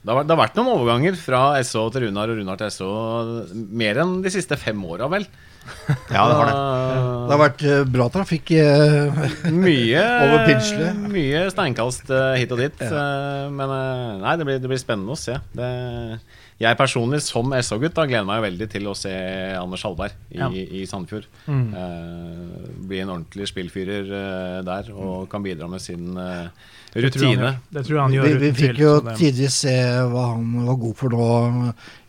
[0.07, 2.87] det har, det har vært noen overganger fra SO til Runar og Runar til SO
[3.75, 5.25] mer enn de siste fem åra, vel.
[6.11, 6.55] Ja, det har det.
[7.27, 8.51] Det har vært eh, bra trafikk.
[8.55, 9.21] eh,
[9.65, 10.91] Mye, Over Pinsle.
[11.11, 12.83] mye steinkast eh, hit og dit.
[12.83, 13.47] Ja.
[13.53, 13.73] Men
[14.23, 15.35] nei, det blir, det blir spennende å se.
[15.55, 15.69] Det,
[16.57, 19.11] jeg personlig, som SO-gutt, gleder meg veldig til å se
[19.59, 20.47] Anders Hallberg i, Ja.
[20.49, 21.27] i Sandefjord.
[21.45, 21.67] Mm.
[21.75, 26.49] Uh, bli en ordentlig spillfyrer uh, der og kan bidra med sin eh,
[27.03, 27.51] Rutine.
[27.71, 29.75] Det tror jeg han gjør Vi, vi fikk jo tidvis se
[30.11, 31.27] hva han var god for nå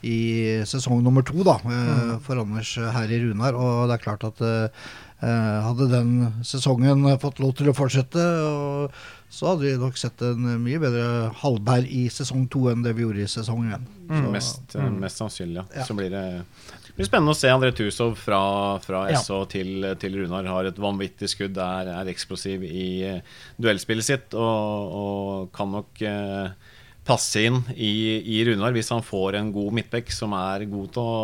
[0.09, 0.19] i
[0.69, 2.21] sesong nummer to da, eh, Mm.
[2.25, 3.55] for Anders her i Runar.
[3.59, 4.69] Og det er klart at eh,
[5.23, 8.93] eh, hadde den sesongen fått lov til å fortsette, og,
[9.31, 13.03] så hadde vi nok sett en mye bedre Hallberg i sesong to enn det vi
[13.05, 13.83] gjorde i sesong én.
[14.09, 14.31] Mm.
[14.33, 15.01] Mest, eh, Mm.
[15.01, 15.65] mest sannsynlig, ja.
[15.77, 15.85] Ja.
[15.85, 16.45] Så blir det,
[16.99, 18.41] det blir spennende å se André Tusov fra,
[18.83, 19.21] fra Ja.
[19.23, 20.49] SO til, til Runar.
[20.51, 23.21] Har et vanvittig skudd, er, er eksplosiv i eh,
[23.55, 26.68] duellspillet sitt og, og kan nok eh,
[27.09, 27.93] passe inn i,
[28.37, 31.17] i Runar hvis han får en god midtbekk som er god til å,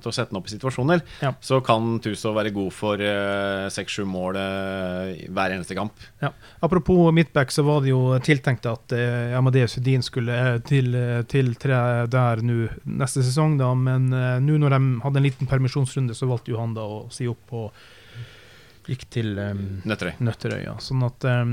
[0.00, 1.04] til å sette den opp i situasjoner.
[1.24, 1.34] Ja.
[1.44, 3.02] Så kan Tuso være god for
[3.72, 5.96] seks-sju mål uh, hver eneste kamp.
[6.22, 6.32] Ja.
[6.64, 10.96] Apropos midtback, så var det jo tiltenkt at uh, Amadeus Hedin skulle til,
[11.30, 12.66] til, tre der nå
[12.98, 13.72] neste sesong, da.
[13.76, 17.04] Men eh, nå når de hadde en liten permisjonsrunde, så valgte jo han da å
[17.12, 17.84] si opp og
[18.86, 20.16] gikk til um, Nøtterøy.
[20.22, 20.60] Nøtterøy.
[20.68, 20.76] Ja.
[20.82, 21.44] Sånn at eh,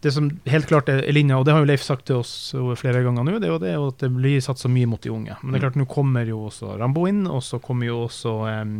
[0.00, 3.02] det som helt klart er linja, og det har jo Leif sagt til oss flere
[3.04, 5.36] ganger nå, det er jo det at det blir satsa mye mot de unge.
[5.42, 8.34] Men det er klart, nå kommer jo også Rambo inn, og så kommer jo også
[8.48, 8.78] um,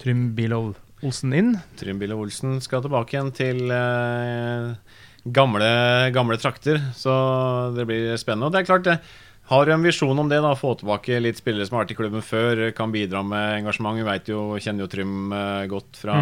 [0.00, 1.54] Trym Bilov Olsen inn.
[1.80, 4.76] Trym Bilov Olsen skal tilbake igjen til uh,
[5.24, 5.72] gamle,
[6.14, 7.16] gamle trakter, så
[7.74, 8.48] det blir spennende.
[8.48, 9.00] Og det er klart, det
[9.50, 12.22] har en visjon om det, da, få tilbake litt spillere som har vært i klubben
[12.22, 13.98] før, kan bidra med engasjement.
[13.98, 16.18] Vi vet jo, kjenner jo Trym eh, godt fra,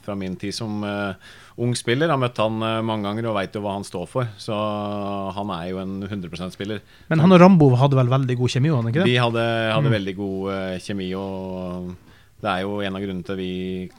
[0.00, 2.08] fra min tid som eh, ung spiller.
[2.12, 4.28] Har møtt han eh, mange ganger og vet jo hva han står for.
[4.40, 4.56] Så
[5.36, 6.80] han er jo en 100 %-spiller.
[7.12, 9.10] Men han og Rambo hadde vel veldig god kjemi, hadde han ikke det?
[9.12, 9.44] De hadde,
[9.74, 9.96] hadde Mm.
[9.98, 11.90] veldig god eh, kjemi, og
[12.40, 13.50] det er jo en av grunnene til vi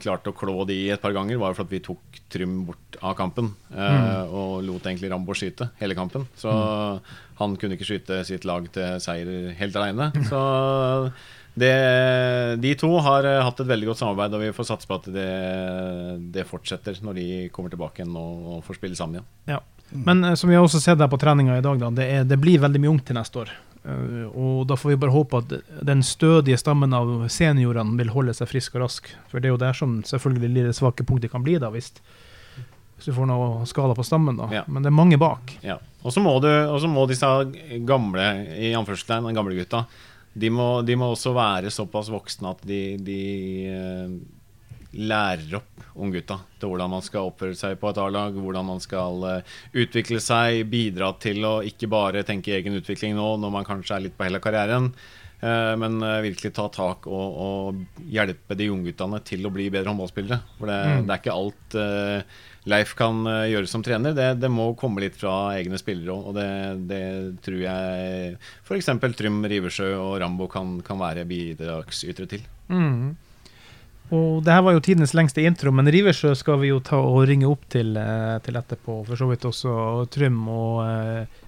[0.02, 2.96] klarte å klå de et par ganger, var jo for at vi tok Trym bort
[3.04, 3.50] av kampen.
[3.70, 4.32] Mm.
[4.32, 6.24] Og lot egentlig Rambo skyte hele kampen.
[6.40, 6.48] Så
[7.38, 10.08] han kunne ikke skyte sitt lag til seier helt aleine.
[10.30, 10.40] Så
[11.54, 11.72] det,
[12.62, 15.08] de to har eh, hatt et veldig godt samarbeid, og vi får satse på at
[15.12, 15.28] det,
[16.32, 19.28] det fortsetter når de kommer tilbake igjen og, og får spille sammen igjen.
[19.56, 19.60] Ja.
[19.92, 22.24] Men eh, som vi har også sett her på treninga i dag, da, det, er,
[22.24, 23.52] det blir veldig mye ungt til neste år.
[23.84, 28.32] Eh, og da får vi bare håpe at den stødige stammen av seniorene vil holde
[28.38, 29.12] seg frisk og rask.
[29.28, 31.92] For det er jo der som selvfølgelig det svake punktet kan bli, da, hvis,
[32.96, 34.40] hvis du får noe skala på stammen.
[34.40, 34.48] da.
[34.60, 34.64] Ja.
[34.72, 35.52] Men det er mange bak.
[35.66, 35.76] Ja.
[36.02, 37.28] Og så må, du- må disse
[37.86, 38.24] gamle
[38.56, 39.84] i anførselstegn, gamle gutta
[40.34, 43.18] de må, de må også være såpass voksne at de, de
[43.68, 44.14] uh,
[44.92, 49.26] lærer opp unggutta til hvordan man skal oppføre seg på et A-lag, hvordan man skal
[49.26, 53.98] uh, utvikle seg, bidra til å ikke bare tenke egen utvikling nå når man kanskje
[53.98, 54.88] er litt på hell av karrieren,
[55.44, 60.40] uh, men virkelig ta tak og, og hjelpe de ungguttene til å bli bedre håndballspillere.
[60.56, 61.04] For det, Mm.
[61.06, 61.78] det er ikke alt
[62.70, 64.14] Leif kan eh, gjøre som trener.
[64.14, 66.48] Det, det må komme litt fra egne spillere og det,
[66.90, 67.02] det
[67.42, 68.90] tror jeg f.eks.
[69.18, 72.46] Trym Riversjø og Rambo kan, kan være bidragsytere til.
[72.70, 73.14] Mm.
[74.12, 77.24] Og det her var jo tidenes lengste intro, men Riversjø skal vi jo ta og
[77.30, 79.00] ringe opp til, eh, til etterpå.
[79.08, 79.74] For så vidt også
[80.12, 80.38] Trym.
[80.52, 81.40] Og eh,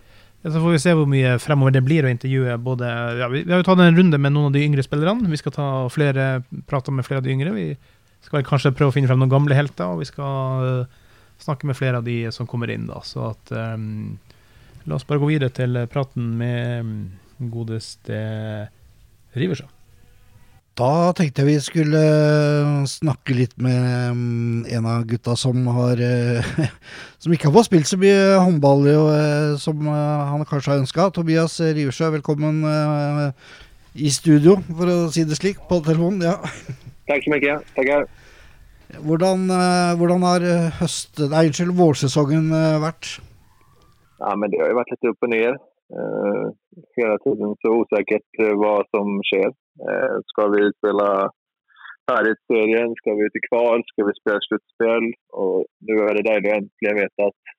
[0.45, 2.89] så får vi se hvor mye fremover det blir å intervjue både
[3.21, 5.31] ja, vi, vi har jo tatt en runde med noen av de yngre spillerne.
[5.31, 7.55] Vi skal ta flere, prate med flere av de yngre.
[7.55, 7.71] Vi
[8.27, 10.89] skal kanskje prøve å finne frem noen gamle helter, og vi skal
[11.43, 12.87] snakke med flere av de som kommer inn.
[12.91, 14.19] da, Så at um,
[14.85, 16.99] La oss bare gå videre til praten med mm,
[17.55, 18.19] godeste
[19.35, 19.65] Riversjø.
[20.75, 26.01] Da tenkte jeg vi skulle eh, snakke litt med mm, en av gutta som har
[26.03, 26.49] eh,
[27.23, 31.07] Som ikke har fått spilt så mye håndball eh, som han kanskje har ønska.
[31.15, 32.61] Tobias Riversjø, velkommen
[33.95, 36.27] i studio, for å si det slik, på telefonen.
[36.27, 36.37] Ja.
[37.09, 37.57] Takk så mye.
[37.79, 38.09] Tackar.
[38.93, 41.21] Hvordan, eh, hvordan har eh, høst...
[41.33, 43.17] Nei, unnskyld, vårsesongen eh, vært?
[44.21, 45.63] Ja, men det har jo vært litt opp og ned.
[45.95, 46.47] Uh,
[46.97, 49.51] hela tiden så usikkert hva som skjer.
[49.85, 51.09] Uh, skal vi spille
[52.09, 52.95] färdigt serien?
[53.03, 53.85] Skal vi ut i kval?
[53.91, 55.11] Skal vi spille sluttspill?
[55.45, 57.55] Og nå er det deilig å endelig vite at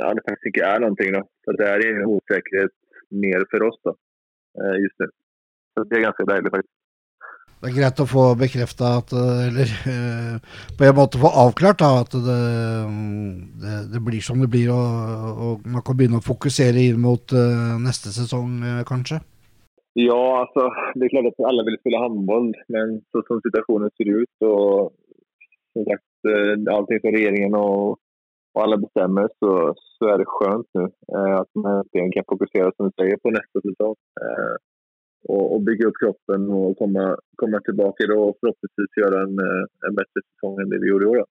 [0.00, 1.10] ja, det faktisk ikke er noe.
[1.18, 1.22] Da.
[1.44, 2.74] Så det er en osäkerhet
[3.22, 3.94] mer for oss da,
[4.62, 5.12] uh, just nå.
[5.84, 6.77] Det er ganske deilig, faktiskt.
[7.58, 11.80] Det er greit å få bekrefta at eh, Eller eh, på en måte få avklart
[11.82, 12.42] da, at det,
[13.62, 17.34] det, det blir som det blir, og, og, man kan begynne å fokusere inn mot
[17.34, 19.18] uh, neste sesong, kanskje?
[19.98, 24.12] Ja, altså, det er klart at alle vil spille håndball, men så som situasjonen ser
[24.14, 24.92] ut og
[25.74, 26.30] som sagt,
[26.70, 27.98] allting som regjeringen og,
[28.54, 30.86] og alle bestemmer, så, så er det skjønt nå.
[31.40, 31.82] At man
[32.14, 33.98] kan fokusere som du sier, på neste säsong.
[35.24, 39.88] Eh, och, och, bygga upp kroppen och komma, komma tillbaka och förhoppningsvis göra en, eh,
[39.88, 41.24] en bättre säsong än det vi gjorde i år.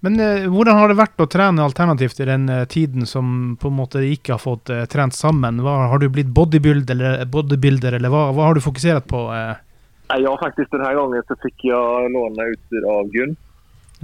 [0.00, 3.70] Men eh, hvordan har det vært å trene alternativt i den eh, tiden som på
[3.70, 5.62] en måte ikke har fått eh, trent sammen?
[5.64, 9.22] Hva, har du blitt bodybuilder, eller, bodybuilder, eller hva, hva har du fokusert på?
[9.32, 9.54] Eh?
[10.20, 13.36] Ja, faktisk denne gangen så fikk jeg låne utstyr av Gunn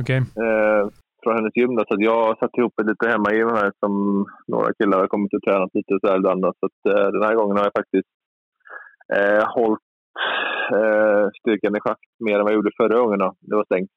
[0.01, 0.17] Okay.
[0.17, 0.85] Eh,
[1.23, 1.77] från hennes gym.
[1.77, 3.93] Så jeg jag satte ihop litt hjemme i meg som
[4.49, 5.89] noen gutter har kommet til å trene litt.
[5.91, 5.99] så.
[6.01, 8.09] Så denne eh, den här har jeg faktiskt
[9.17, 9.85] eh, holdt
[10.79, 13.39] eh, styrkan i sjakk mer enn jeg gjorde forrige gang.
[13.41, 13.93] Det var stengt.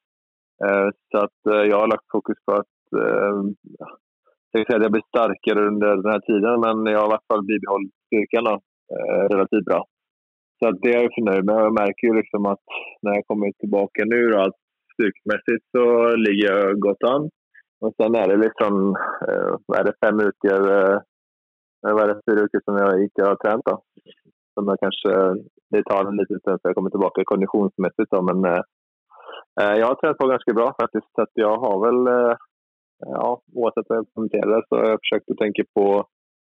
[0.64, 3.40] Eh, så at, eh, jag har lagt fokus på at eh,
[4.54, 7.46] jag si at jeg blir sterkere under denne tiden, men jeg har i hvert fall
[7.48, 8.54] bibeholdt styrkan då,
[8.94, 9.80] eh, relativt bra.
[10.58, 11.62] Så at det er jeg fornøyd med.
[11.66, 14.54] Jeg merker jo liksom at når jeg kommer tilbake nå, at
[14.94, 15.86] styrkemessig så
[16.26, 17.26] ligger jeg godt an.
[17.82, 20.98] Og så er det eh, vad är det, fem uker eh,
[21.80, 23.64] vad är det, fyra veckor som jeg ikke har trent?
[23.64, 23.76] då.
[24.54, 25.12] Som jag kanskje
[25.74, 28.06] det tar en liten stund før jeg kommer tilbake kondisjonsmessig.
[28.30, 28.62] men eh,
[29.78, 31.06] jeg har trent på ganske bra faktisk.
[31.14, 32.34] Så jeg har vel eh,
[33.04, 35.86] ja, Uansett hva jeg kommenterer, så har jeg forsøkt å tenke på,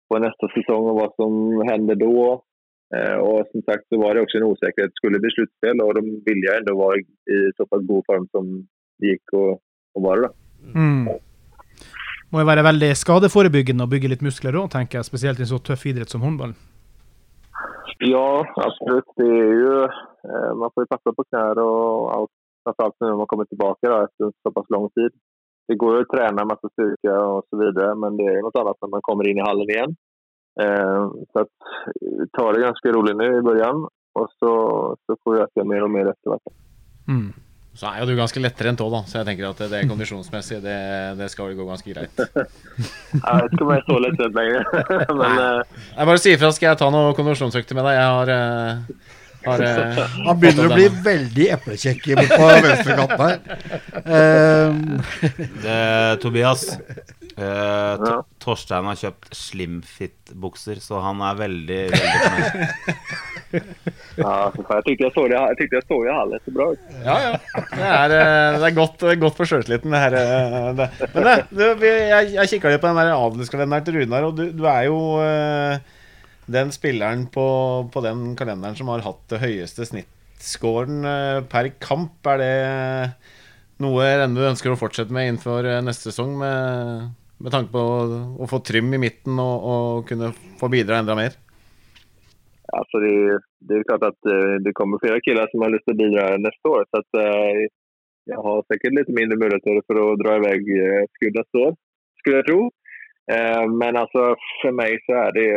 [0.10, 2.28] på neste sesong og hva som hender da.
[2.96, 4.96] Eh, og som sagt så var det også en usikkerhet.
[4.96, 8.52] Skulle det bli sluttspill, og de ville jeg ändå være i såpass god form som
[9.02, 9.46] det gikk å,
[9.98, 10.30] att vara da.
[10.76, 11.10] Mm.
[12.30, 15.08] Må jo være veldig skadeforebyggende å bygge litt muskler òg, tenker jeg.
[15.08, 16.56] Spesielt i en så tøff idrett som håndball.
[18.00, 19.04] Ja, absolut.
[19.16, 19.84] Det är ju,
[20.30, 22.32] eh, man får ju passa på knär och allt.
[22.64, 25.12] Framförallt nu när man kommer tillbaka då, efter så pass tid.
[25.68, 28.78] Det går ju att träna massa styrka och så vidare, men det är något annat
[28.82, 29.96] när man kommer in i hallen igen.
[30.62, 31.56] Eh, så att,
[32.38, 33.88] ta det ganska roligt nu i början
[34.20, 34.52] och så,
[35.06, 36.42] så får vi öka mer och mer efterhvert.
[37.08, 37.34] Mm.
[37.78, 40.78] Så er jo du ganske lettrent òg, da, så jeg tenker at det kondisjonsmessig, det,
[41.20, 42.24] det skal vel gå ganske greit.
[43.14, 44.64] jeg skal være så lettrent lenger.
[45.20, 45.84] Men uh...
[45.92, 48.00] Jeg bare sier ifra, skal jeg ta noen kondisjonsøkter med deg?
[48.00, 49.14] Jeg har, uh,
[49.46, 53.38] har uh, Han begynner å bli veldig eplekjekk på venstrekanten her.
[55.62, 55.78] Det,
[56.26, 56.66] Tobias,
[57.38, 58.16] eh, Ja.
[58.44, 63.18] Torstein har kjøpt Slimfit-bukser, så han er veldig, veldig fornøyd.
[64.18, 66.88] ja, så tykte jeg så det, jeg tykte jeg så det her litt bra ut.
[67.06, 67.34] Ja, ja.
[67.74, 70.18] Det er, eh, det er godt, godt for sjøltilliten, det her.
[70.22, 70.90] eh, Det.
[71.14, 74.44] Men det, du, jeg, jeg kikka litt på den der adelskalenderen til Runar, og du,
[74.58, 75.78] du er jo uh,
[76.58, 77.48] den spilleren på,
[77.94, 82.18] på den kalenderen som har hatt det høyeste snittscoren uh, per kamp.
[82.34, 82.54] Er det
[83.84, 87.12] noe du ønsker å fortsette med innenfor neste sesong, med,
[87.44, 91.16] med tanke på å, å få Trym i midten og, og kunne få bidra enda
[91.18, 91.38] mer?
[92.78, 95.96] Alltså det, det er klart att eh, det kommer flere killar som har lyst til
[95.96, 96.88] å bidra neste år.
[96.90, 97.20] Så at,
[98.28, 101.78] Jeg har sikkert litt mindre muligheter for å dra iväg vei skudd nästa år,
[102.20, 102.60] skulle jeg tro.
[103.32, 105.48] Eh, men altså, for meg så er det,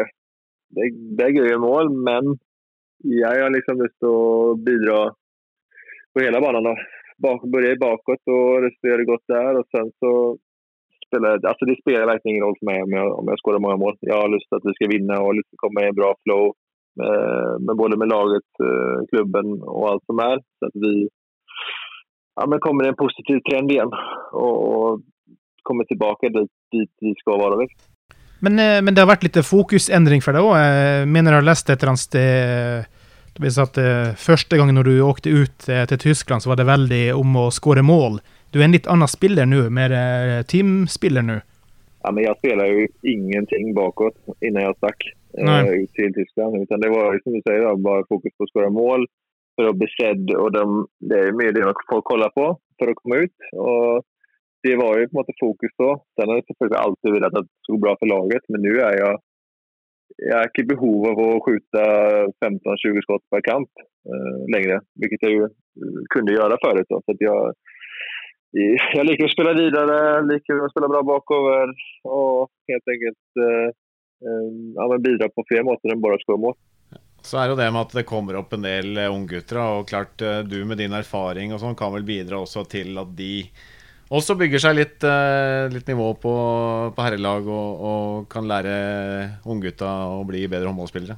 [0.77, 0.87] det,
[1.19, 2.37] det er gøye mål, men
[3.11, 5.01] jeg har liksom lyst til å bidra
[6.15, 6.69] på hele banen.
[6.69, 6.77] Då.
[7.21, 9.59] Bak, Begynne i bakåt och det godt der.
[9.59, 10.13] og sen så
[11.11, 13.97] spelar alltså det spelar verkligen ingen roll för mig om jag, om jag skårar mål.
[14.01, 16.47] Jag har lust att vi ska vinna och lust att komma i en bra flow
[17.07, 20.39] Eh, med både med laget, eh, klubben och allt som är.
[20.59, 21.09] Så att vi
[22.37, 23.91] ja, men kommer i en positiv trend igen
[24.33, 25.01] och, och
[25.63, 27.67] kommer tillbaka dit, dit vi ska vara.
[28.41, 30.57] Men, eh, men det har vært litt fokusendring for deg òg.
[30.57, 32.99] Jeg mener jeg har lest et eller annet sted
[33.41, 36.69] det at eh, Første gangen når du åkte ut eh, til Tyskland, så var det
[36.69, 38.19] veldig om å skåre mål.
[38.51, 41.39] Du er en litt annen spiller nå, mer eh, teamspiller nå.
[42.01, 46.63] Ja, men jeg spiller jo ingenting bakåt innan jeg stakk eh, ut til Tyskland.
[46.65, 49.07] Utan det var som du sier, bare fokus på å skåre mål
[49.59, 50.25] for å bli sett.
[50.35, 50.65] og de,
[51.13, 53.51] det er mer det folk får kolla på for å komme ut.
[53.61, 54.07] og
[54.61, 55.93] det var jo på en måte fokus da.
[56.17, 58.45] Sen har jeg selvfølgelig alltid velat at det skulle bra for laget.
[58.53, 59.19] Men nu er jeg
[60.21, 61.83] jeg har ikke behov av å skjuta
[62.43, 65.47] 15-20 skott per kamp eh, lenger, Vilket jeg jo
[66.13, 66.83] kunne gjøre før.
[66.89, 67.23] så att
[68.95, 71.71] jag liker å spille videre, liker å spille bra bakover
[72.09, 73.69] Og helt enkelt eh,
[74.27, 76.57] eh, ja, bidra på flere måter enn bare å skåre mål.
[77.23, 79.61] Så er det jo det med at det kommer opp en del eh, unggutter.
[79.79, 83.15] Og klart eh, du med din erfaring og sånn kan vel bidra også til at
[83.15, 83.33] de
[84.11, 85.05] også bygger seg litt,
[85.71, 86.33] litt nivå på,
[86.97, 88.73] på herrelag og, og kan lære
[89.47, 89.87] unggutta
[90.17, 91.15] å bli bedre håndballspillere.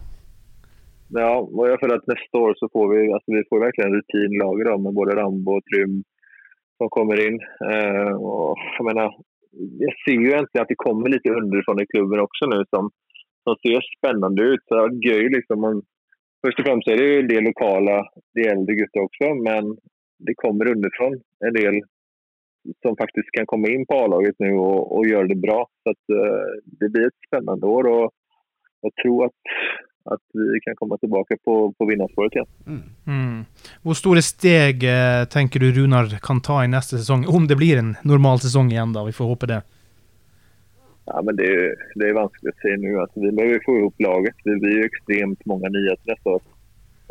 [1.17, 3.97] Ja, og jeg føler at neste år så får vi, altså vi får virkelig en
[3.97, 6.03] rutin i med både Rambo og Trym
[6.83, 7.39] som kommer inn.
[7.69, 9.15] Eh, og jeg mener,
[9.83, 12.91] jeg ser jo egentlig at det kommer litt underifrån i klubben også nå, som,
[13.47, 14.67] som ser spennende ut.
[14.67, 15.63] Så det gøy liksom.
[15.63, 15.83] Man,
[16.43, 17.99] først og fremst er det jo en del lokale,
[18.37, 19.75] de eldre gutter også, men
[20.23, 21.83] det kommer underifrån en del
[22.85, 25.63] som faktisk kan komme inn på A-laget nå og, og gjøre det bra.
[25.83, 27.91] Så at, eh, det blir et spennende år.
[27.91, 28.05] og
[28.87, 29.55] jeg tror at,
[30.05, 32.49] at vi kan komme tilbake på, på vinnersporet igjen.
[33.07, 33.45] Mm.
[33.83, 37.27] Hvor store steg eh, tenker du Runar kan ta i neste sesong?
[37.29, 39.05] Om det blir en normal sesong igjen, da.
[39.07, 39.61] Vi får håpe det.
[41.11, 42.97] Ja, men det, er, det er vanskelig å säga nå.
[43.03, 44.43] Altså, vi må få opp laget.
[44.47, 46.43] Det blir jo ekstremt mange nya neste nästa år.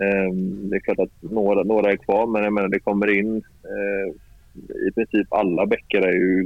[0.01, 0.37] Um,
[0.71, 3.35] det er klart at noen er är kvar, men jeg mener det kommer inn
[3.67, 4.07] uh,
[4.57, 6.45] i princip alle bekker er jo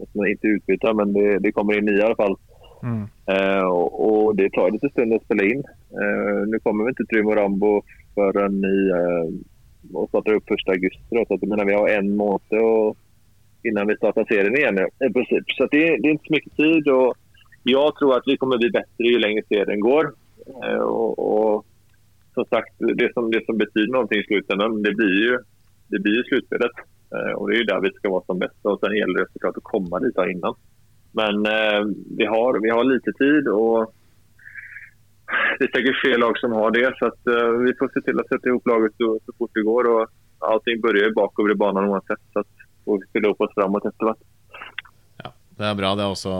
[0.00, 2.36] ikke inte utbytta, men det, det kommer inn nye i alle fall.
[2.82, 3.08] Mm.
[3.26, 5.64] Eh, och, det tar lite stund att spela in.
[6.02, 7.82] Eh, nu kommer vi inte Trym och Rambo
[8.14, 11.02] förrän i, eh, och startar upp 1 augusti.
[11.10, 12.40] Då, så att, menar, vi har en månad
[13.62, 15.44] innan vi startar serien igen i i princip.
[15.46, 17.14] Så det, det är inte så mycket tid och
[17.62, 20.14] jag tror att vi kommer bli bättre ju längre serien går.
[20.64, 21.66] Eh, och, och
[22.34, 25.38] som sagt, det som, det som betyder någonting i slutändan, det blir ju,
[25.88, 26.76] det blir ju slutspelet.
[27.14, 29.32] Eh, och det är ju där vi ska vara som bäst och sen gäller det
[29.32, 30.54] såklart att komma dit innan.
[31.12, 31.80] Men eh,
[32.16, 33.94] vi, har, vi har lite tid och
[35.58, 36.94] det är säkert fler lag som har det.
[36.98, 39.62] Så att, eh, vi får se till att sätta ihop laget så, så fort det
[39.62, 39.84] går.
[39.94, 42.20] Och allting ju bakover i banan oavsett.
[42.32, 44.24] Så att, får vi fylla upp oss framåt efter hvert.
[45.24, 46.34] Ja, Det er bra, det også.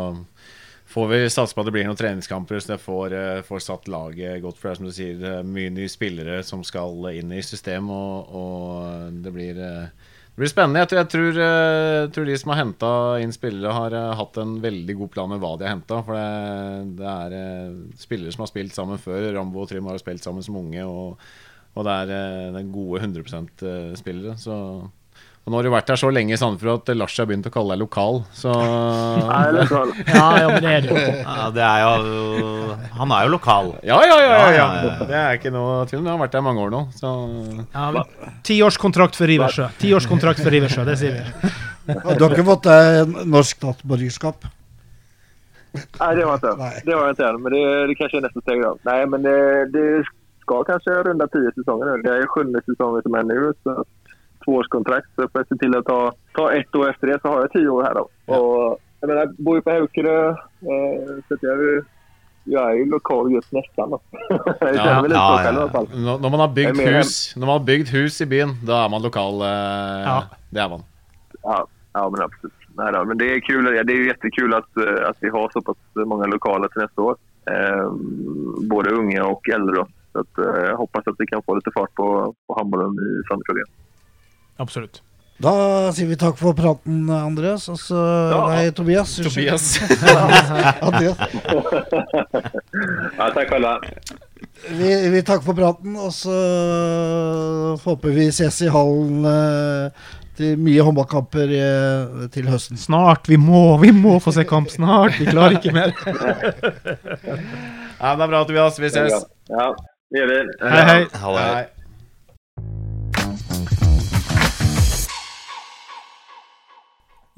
[0.91, 3.89] Får vi satse på at det blir noen treningskamper, så det får, eh, får satt
[3.89, 4.59] laget godt.
[4.59, 7.93] For det er som du sier, er mye nye spillere som skal inn i system,
[7.95, 10.09] og, og det blir eh,
[10.41, 10.81] det blir spennende.
[10.81, 14.55] Jeg tror, jeg tror, eh, de som har henta inn spillere, har eh, hatt en
[14.63, 15.99] veldig god plan med hva de har henta.
[16.07, 19.27] For det, det er eh, spillere som har spilt sammen før.
[19.37, 20.87] Rambo og Trym har spilt sammen som unge.
[20.89, 21.21] Og,
[21.77, 22.15] og det er,
[22.57, 24.39] er gode 100 %-spillere.
[24.41, 24.57] Så
[25.41, 27.53] og nå har du vært her så lenge i Sandefjord at Lars har begynt å
[27.55, 28.21] kalle deg lokal.
[28.37, 28.53] Så
[29.41, 29.81] är så.
[30.07, 30.93] Ja, ja, men det er du.
[31.01, 33.73] Ja, det er jo Han er jo lokal.
[33.83, 34.69] Ja, ja, ja, ja, Ja.
[35.09, 36.05] Det er ikke noe tvil.
[36.05, 36.83] Jeg har vært der mange år nå.
[36.95, 37.15] Så
[37.73, 38.05] Ja,
[38.47, 39.71] Tiårskontrakt for Riversjø.
[39.81, 41.53] Tiårskontrakt for Riversjø, det sier vi.
[41.89, 44.45] Du har ikke fått deg norsk statsborgerskap?
[45.75, 46.85] Nei, det har jeg ikke.
[46.85, 48.63] Det har jeg ikke men det, det kanskje er nästa steg.
[48.65, 48.73] da.
[48.91, 49.37] Nei, men det,
[49.75, 49.87] det
[50.43, 51.91] skal kanskje runde ti sesonger.
[51.91, 52.05] nu.
[52.05, 53.53] Det er sjunde sesongen som er nå.
[53.65, 53.77] Så
[54.51, 55.07] tvåårskontrakt.
[55.17, 57.53] Så får jag se till att ta, ta ett år efter det så har jag
[57.53, 58.09] tio år här då.
[58.35, 60.29] Och, jag menar, jag bor ju på Haukerö.
[60.31, 60.35] Eh,
[61.29, 61.85] så att jag, är ju-
[62.45, 63.91] jag är ju lokal just nästan.
[63.91, 64.01] Då.
[64.61, 66.19] jag känner mig lite ja, ja.
[66.23, 69.03] når man har bygd hus Når man har bygd hus i byen, da er man
[69.03, 69.41] lokal.
[69.41, 70.23] eh, Ja.
[70.51, 70.83] Det er man.
[71.43, 72.55] Ja, ja men absolut.
[72.77, 73.65] Nej, då, men det är kul.
[73.65, 77.03] Det är ju jättekul att, eh, att vi har så pass många lokaler till nästa
[77.03, 77.17] år.
[77.51, 77.91] Eh,
[78.71, 79.75] både unga och äldre.
[79.77, 79.87] Då.
[80.13, 83.29] Så att, eh, jag hoppas att vi kan få lite fart på, på handbollen i
[83.29, 83.73] Sandefjord igen.
[84.61, 85.01] Absolutt.
[85.41, 85.53] Da
[85.97, 87.65] sier vi takk for praten, Andreas.
[87.73, 88.41] Altså, Ja.
[88.51, 89.15] Nei, Tobias.
[89.25, 89.71] Tobias.
[90.85, 91.17] Andreas.
[93.17, 93.73] Ja, takk, alle.
[94.69, 96.37] Vi, vi takker for praten, og så
[97.87, 100.05] håper vi ses i hallen eh,
[100.37, 102.77] til mye håndballkamper eh, til høsten.
[102.81, 103.25] Snart.
[103.33, 105.17] Vi må, vi må få se kamp snart.
[105.17, 105.97] Vi klarer ikke mer.
[108.01, 108.79] Ja, det er bra, Tobias.
[108.81, 109.13] Vi ses.
[109.53, 109.65] Ja,
[110.09, 110.37] det gjør vi.
[110.65, 111.01] Hei, hei.
[111.13, 111.65] Hei.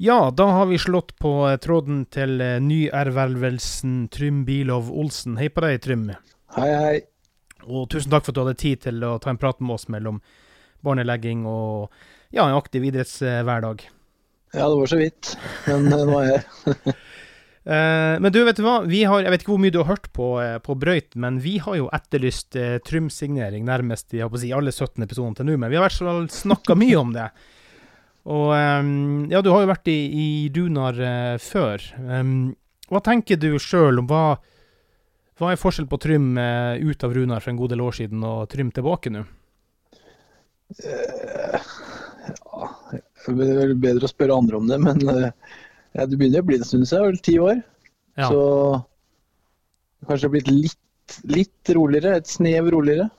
[0.03, 5.37] Ja, da har vi slått på eh, tråden til eh, nyervervelsen Trym Bilov Olsen.
[5.39, 6.09] Hei på deg, Trym.
[6.57, 6.97] Hei, hei.
[7.63, 9.87] Og tusen takk for at du hadde tid til å ta en prat med oss
[9.87, 10.17] mellom
[10.83, 11.87] barnelegging og
[12.35, 13.87] ja, en aktiv idrettshverdag.
[14.51, 15.31] Ja, det var så vidt.
[15.69, 16.99] Men eh, nå er jeg her.
[18.19, 18.81] Men du, vet du hva?
[18.83, 20.33] Vi har, jeg vet ikke hvor mye du har hørt på,
[20.67, 25.47] på Brøyt, men vi har jo etterlyst eh, Trym-signering nærmest i alle 17 episodene til
[25.47, 25.55] nå.
[25.55, 27.29] Men vi har i hvert fall snakka mye om det.
[28.31, 28.81] Og eh,
[29.33, 31.83] ja, du har jo vært i, i Runar uh, før.
[31.99, 32.53] Um,
[32.91, 34.25] hva tenker du sjøl om hva
[35.41, 38.21] hva er forskjell på Trym uh, ut av Runar for en god del år siden,
[38.23, 39.25] og Trym tilbake nå?
[40.77, 41.57] Uh,
[42.53, 42.69] Ja,
[43.27, 45.31] det er vel bedre å spørre andre om det, men eh,
[45.95, 47.09] ja, det begynner å bli en stund siden.
[47.09, 47.59] Vel ti år.
[48.19, 48.29] Ja.
[48.29, 52.17] Så kanskje blitt litt, litt roligere.
[52.21, 53.09] Et snev roligere.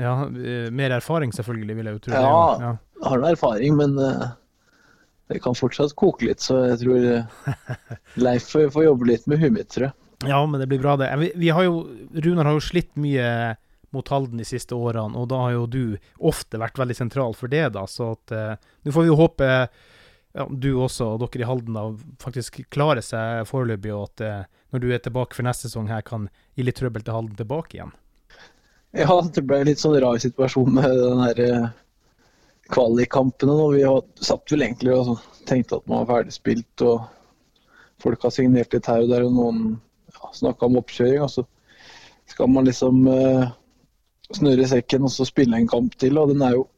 [0.00, 2.20] Ja, eh, mer erfaring selvfølgelig, vil jeg jo tro.
[2.20, 2.74] Ja.
[3.08, 4.26] Har noe erfaring, men eh,
[5.32, 7.60] det kan fortsatt koke litt, så jeg tror eh,
[8.24, 9.96] Leif får, jobbe litt med huet mitt, tror jeg.
[10.28, 11.10] Ja, men det blir bra, det.
[11.20, 11.84] Vi, vi har jo,
[12.14, 13.56] Runar har jo slitt mye
[13.94, 15.82] mot Halden de siste årene, og da har jo du
[16.18, 17.84] ofte vært veldig sentral for det, da.
[17.90, 21.76] Så at eh, nå får vi jo håpe ja, du også, og dere i Halden,
[21.78, 26.02] da, faktisk klarer seg foreløpig, og at når du er tilbake for neste sesong her,
[26.02, 26.26] kan
[26.58, 27.94] gi litt trøbbel til Halden tilbake igjen.
[28.94, 31.40] Ja, det ble en litt sånn rar situasjon med den her
[32.72, 33.66] kvalikkampene nå.
[33.74, 37.04] Vi har satt vel egentlig og tenkte at man var ferdigspilt, og
[38.02, 39.60] folk har signert litt her og der, og noen
[40.14, 41.22] ja, snakka om oppkjøring.
[41.24, 41.46] og så
[42.30, 43.48] skal man liksom eh,
[44.32, 46.68] snurre sekken og så spille en kamp til, og den er jo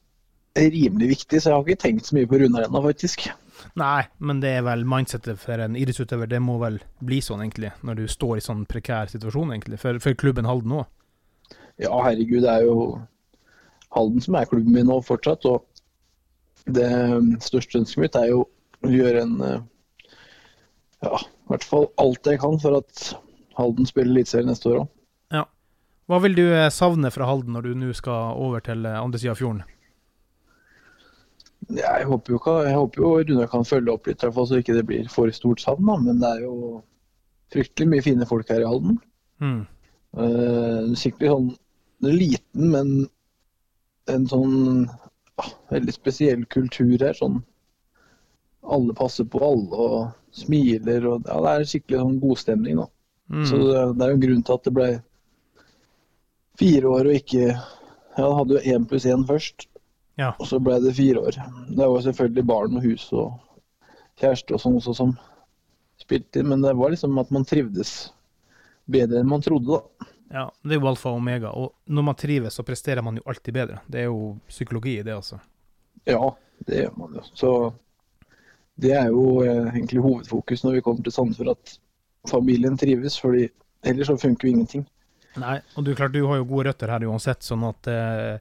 [0.57, 3.27] rimelig viktig, så jeg har ikke tenkt så mye på Runar ennå, faktisk.
[3.77, 6.29] Nei, men det er vel mindsettet for en idrettsutøver.
[6.31, 10.01] Det må vel bli sånn, egentlig, når du står i sånn prekær situasjon, egentlig, for,
[10.03, 10.87] for klubben Halden òg.
[11.83, 12.77] Ja, herregud, det er jo
[13.93, 15.65] Halden som er klubben min nå fortsatt, og
[16.67, 16.91] det
[17.45, 18.43] største ønsket mitt er jo
[18.85, 19.63] å gjøre en eh,
[21.05, 23.07] Ja, i hvert fall alt jeg kan for at
[23.57, 24.89] Halden spiller Eliteserien neste år òg.
[25.33, 25.45] Ja.
[26.11, 29.21] Hva vil du eh, savne fra Halden når du nå skal over til eh, andre
[29.23, 29.63] sida av fjorden?
[31.67, 34.77] Ja, jeg håper jo, jeg håper jo Runar kan følge opp litt, fall så ikke
[34.77, 35.89] det blir for stort savn.
[36.05, 36.83] Men det er jo
[37.55, 39.01] fryktelig mye fine folk her i Halden.
[39.43, 39.63] Mm.
[40.17, 41.49] Uh, sikkert sånn
[42.07, 42.93] liten, men
[44.13, 44.87] en sånn
[45.43, 47.15] ah, veldig spesiell kultur her.
[47.19, 47.43] Sånn
[48.67, 49.99] alle passer på alle og
[50.35, 52.81] smiler og Ja, det er skikkelig sånn godstemning.
[53.31, 53.45] Mm.
[53.47, 54.89] Så det, det er jo en grunn til at det ble
[56.61, 59.67] fire år og ikke Ja, det hadde jo én pluss én først,
[60.17, 60.31] Ja.
[60.41, 61.37] og så ble det fire år.
[61.69, 63.35] Det var selvfølgelig barn og hus og
[64.17, 65.11] kjæreste og sånn også som
[66.01, 68.11] spilte inn, men det var liksom at man trivdes
[68.89, 70.07] bedre enn man trodde, da.
[70.31, 71.53] Ja, det er jo alfa og omega.
[71.55, 73.81] Og når man trives, så presterer man jo alltid bedre.
[73.87, 75.39] Det er jo psykologi i det, altså.
[76.07, 76.33] Ja,
[76.67, 77.25] det gjør man jo.
[77.35, 77.53] Så
[78.83, 81.79] det er jo eh, egentlig hovedfokus når vi kommer til Sandefjord, at
[82.31, 83.19] familien trives.
[83.21, 83.49] fordi
[83.87, 84.87] ellers så funker jo ingenting.
[85.37, 88.39] Nei, og du, klart, du har jo gode røtter her uansett, sånn at eh,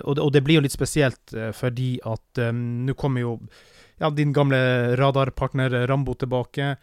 [0.00, 3.34] og, det, og det blir jo litt spesielt eh, fordi at um, nå kommer jo
[4.00, 4.58] ja, din gamle
[4.96, 6.76] radarpartner Rambo tilbake.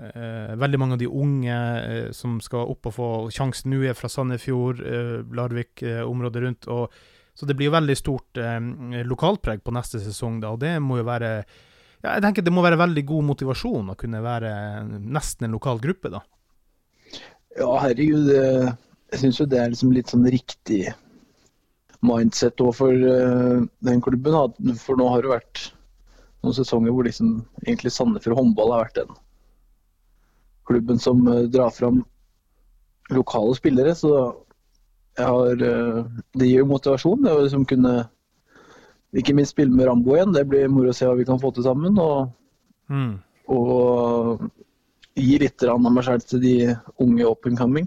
[0.00, 3.96] Eh, veldig mange av de unge eh, som skal opp og få sjansen nå, er
[3.98, 6.68] fra Sandefjord, eh, Larvik, området rundt.
[6.72, 6.94] Og,
[7.36, 8.38] så det blir jo veldig stort
[9.06, 12.64] lokalpreg på neste sesong, da, og det må jo være ja, jeg tenker Det må
[12.64, 14.50] være veldig god motivasjon å kunne være
[14.88, 16.20] nesten en lokal gruppe, da.
[17.56, 18.28] Ja, herregud.
[18.32, 20.82] Jeg syns jo det er liksom litt sånn riktig
[22.04, 23.08] mindset òg for
[23.88, 24.76] den klubben.
[24.80, 25.64] For nå har det vært
[26.40, 29.16] noen sesonger hvor liksom egentlig Sandefjord håndball har vært den
[30.70, 32.00] klubben som eh, drar fram
[33.10, 33.94] lokale spillere.
[33.98, 34.14] Så
[35.18, 36.00] jeg har eh,
[36.32, 37.26] Det gir jo motivasjon.
[37.26, 37.94] Det å liksom kunne
[39.18, 40.32] ikke minst spille med Rambo igjen.
[40.36, 41.98] Det blir moro å se hva vi kan få til sammen.
[41.98, 42.30] Og,
[42.90, 43.20] Mm.
[43.46, 44.40] og
[45.14, 46.54] gi litt av meg selv til de
[46.98, 47.86] unge up and coming.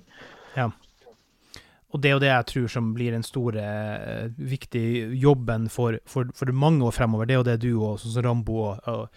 [1.94, 6.00] Og det er jo det jeg tror som blir den store, eh, viktige jobben for,
[6.10, 7.28] for, for mange år fremover.
[7.30, 9.10] Det er jo det du og Rambo og, og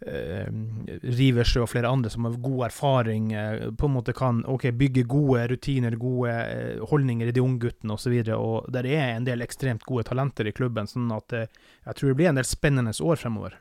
[0.00, 5.06] Riversjø og flere andre som har god erfaring, eh, på en måte kan okay, bygge
[5.08, 8.12] gode rutiner, gode eh, holdninger i de ungguttene osv.
[8.12, 11.48] Og, så og der er en del ekstremt gode talenter i klubben, sånn at eh,
[11.86, 13.56] jeg tror det blir en del spennende år fremover.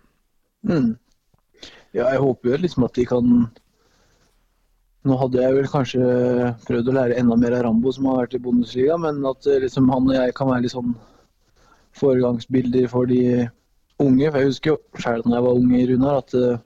[0.68, 0.96] Mm.
[1.96, 3.38] Ja, jeg håper jo liksom at de kan
[5.06, 6.06] Nå hadde jeg vel kanskje
[6.66, 9.60] prøvd å lære enda mer av Rambo, som har vært i Bundesliga, men at eh,
[9.62, 10.96] liksom han og jeg kan være litt sånn
[11.96, 13.20] foregangsbilder for de
[14.00, 14.32] unge.
[14.32, 16.64] For jeg husker jo selv da jeg var ung i Runar, at eh,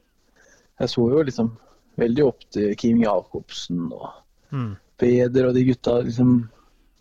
[0.79, 1.51] jeg så jo liksom
[1.99, 4.09] veldig opp til Kim Jacobsen og
[4.49, 4.71] Mm.
[4.97, 5.99] Peder og de gutta.
[6.01, 6.49] liksom,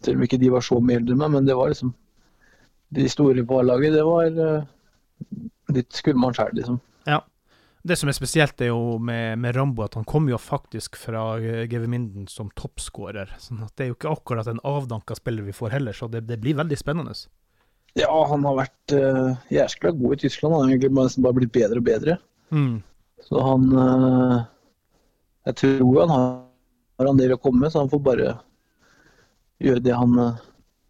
[0.04, 1.94] Selv om ikke de var så mye eldre enn meg, men det var liksom
[2.92, 4.66] De store på A-laget, det var eh,
[5.72, 6.76] Litt skummelt sjøl, liksom.
[7.88, 11.38] Det som er spesielt er jo med, med Rambo, at han kom jo faktisk fra
[11.38, 13.30] Geveminden GV Minden som toppskårer.
[13.38, 16.26] sånn at det er jo ikke akkurat en avdanka spiller vi får heller, så det,
[16.26, 17.14] det blir veldig spennende.
[17.98, 20.54] Ja, han har vært uh, jæskla god i Tyskland.
[20.54, 22.18] Han har egentlig nesten bare blitt bedre og bedre.
[22.54, 22.76] Mm.
[23.26, 24.36] Så han uh,
[25.48, 28.36] Jeg tror han har, en del å komme med, så han får bare
[29.62, 30.44] gjøre det han uh,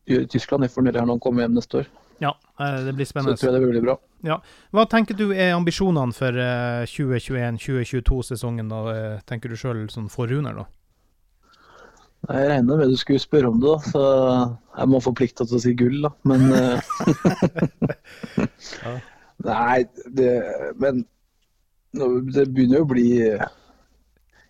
[0.08, 0.66] gjør i Tyskland.
[0.66, 1.90] Jeg fornøyer når han kommer hjem neste år.
[2.18, 3.36] Ja, eh, det blir spennende.
[3.36, 4.38] Så jeg tror jeg det blir veldig bra.
[4.74, 10.30] Hva tenker du er ambisjonene for eh, 2021-2022-sesongen, da, eh, tenker du sjøl sånn for
[10.30, 10.66] Runar, da?
[12.26, 14.02] Jeg regner med du skulle spørre om det, da, så
[14.78, 16.10] jeg må forplikta til å si gull, da.
[16.28, 16.80] Men eh,
[18.82, 18.92] Ja.
[19.46, 19.78] Nei,
[20.18, 20.32] det
[20.82, 20.94] Men
[22.34, 23.06] det begynner å bli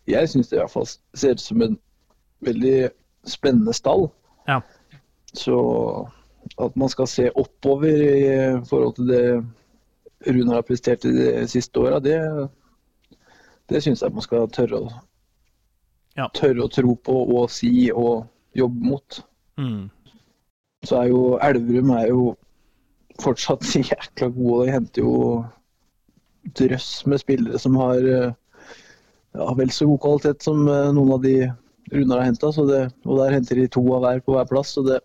[0.08, 1.76] Jeg syns det i hvert fall ser ut som en
[2.44, 2.88] veldig
[3.28, 4.08] spennende stall.
[4.48, 4.60] Ja.
[5.36, 5.56] Så
[6.56, 8.20] at man skal se oppover i
[8.68, 9.24] forhold til det
[10.26, 12.16] Rune har prestert i de siste åra, det,
[13.70, 14.88] det syns jeg man skal tørre å
[16.18, 16.26] Ja.
[16.34, 18.26] tørre å tro på og si og
[18.58, 19.20] jobbe mot.
[19.60, 19.86] Mm.
[20.86, 22.32] Så er jo Elverum er jo
[23.22, 24.66] fortsatt jækla gode.
[24.66, 25.14] De henter jo
[26.58, 28.34] drøss med spillere som har eh,
[29.36, 31.36] ja, vel så god kvalitet som eh, noen av de
[31.88, 32.50] Runar har henta.
[32.50, 34.74] Og der henter de to av hver på hver plass.
[34.76, 35.00] Så det,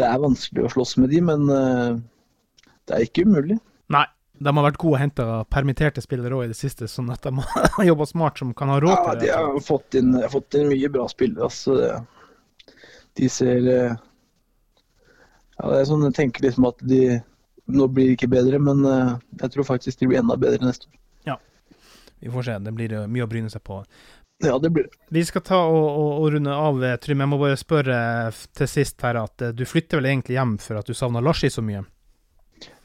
[0.00, 1.98] det er vanskelig å slåss med de, men eh,
[2.88, 3.58] det er ikke umulig.
[4.38, 7.32] De har vært gode å hente permitterte spillere òg i det siste, sånn at de
[7.76, 9.34] har jobba smart som kan ha råd Ja, til de det.
[9.34, 11.48] har fått inn, fått inn mye bra spillere.
[11.48, 12.04] Altså.
[13.18, 13.96] De ser eh,
[15.58, 17.18] Ja, det er sånn, Jeg tenker liksom at de
[17.68, 19.10] Nå blir det ikke bedre, men eh,
[19.42, 20.94] jeg tror faktisk de blir enda bedre neste år.
[22.18, 22.54] Vi får se.
[22.58, 23.76] Det blir eh, mye å bryne seg på.
[24.42, 24.96] Ja, det blir det.
[25.14, 27.20] Vi skal ta og, og, og runde av, Trym.
[27.22, 27.98] Jeg må bare spørre
[28.58, 31.62] til sist her at du flytter vel egentlig hjem for at du savner Larsi så
[31.62, 31.84] mye?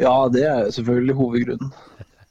[0.01, 1.73] Ja, det er selvfølgelig hovedgrunnen.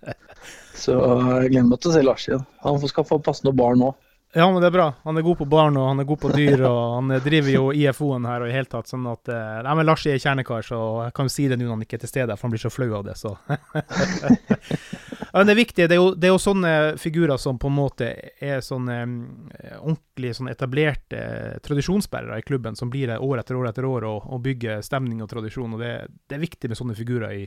[0.82, 2.46] Så jeg gleder meg til å se Lars igjen.
[2.64, 3.92] Han skal få passe noen barn nå.
[4.34, 4.86] Ja, men det er bra.
[5.04, 7.64] Han er god på barn, og han er god på dyr, og han driver jo
[7.76, 10.78] IFO-en her og i hele tatt, sånn at eh, Nei, men Lars er kjernekar, så
[11.04, 12.62] jeg kan jo si det nå når han ikke er til stede, for han blir
[12.62, 13.34] så flau av det, så
[15.32, 15.84] Ja, det er viktig.
[15.88, 18.08] Det er, jo, det er jo sånne figurer som på en måte
[18.40, 21.22] er sånne eh, ordentlig sånn etablerte
[21.64, 25.20] tradisjonsbærere i klubben, som blir det år etter år etter år og, og bygger stemning
[25.24, 25.76] og tradisjon.
[25.76, 25.92] og det,
[26.28, 27.46] det er viktig med sånne figurer i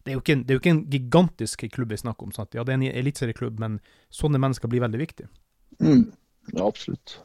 [0.00, 2.30] det er, jo ikke en, jo ikke en gigantisk klubb vi snakker om.
[2.32, 2.54] Sant?
[2.56, 5.28] Ja, det er en eliteserieklubb, men sånne mennesker blir veldig viktige.
[5.80, 6.06] Mm.
[6.54, 7.18] Ja, absolutt.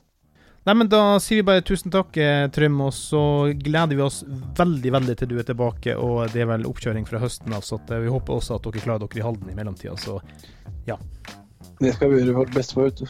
[0.65, 4.23] Nei, men Da sier vi bare tusen takk, eh, Trym, og så gleder vi oss
[4.57, 5.93] veldig veldig til du er tilbake.
[5.93, 8.65] Og det er vel oppkjøring fra høsten av, så at, eh, vi håper også at
[8.65, 9.93] dere klarer dere i Halden i mellomtida.
[10.01, 10.17] Så
[10.87, 10.97] ja.
[11.79, 13.05] Det skal vi gjøre vårt beste for, vet du.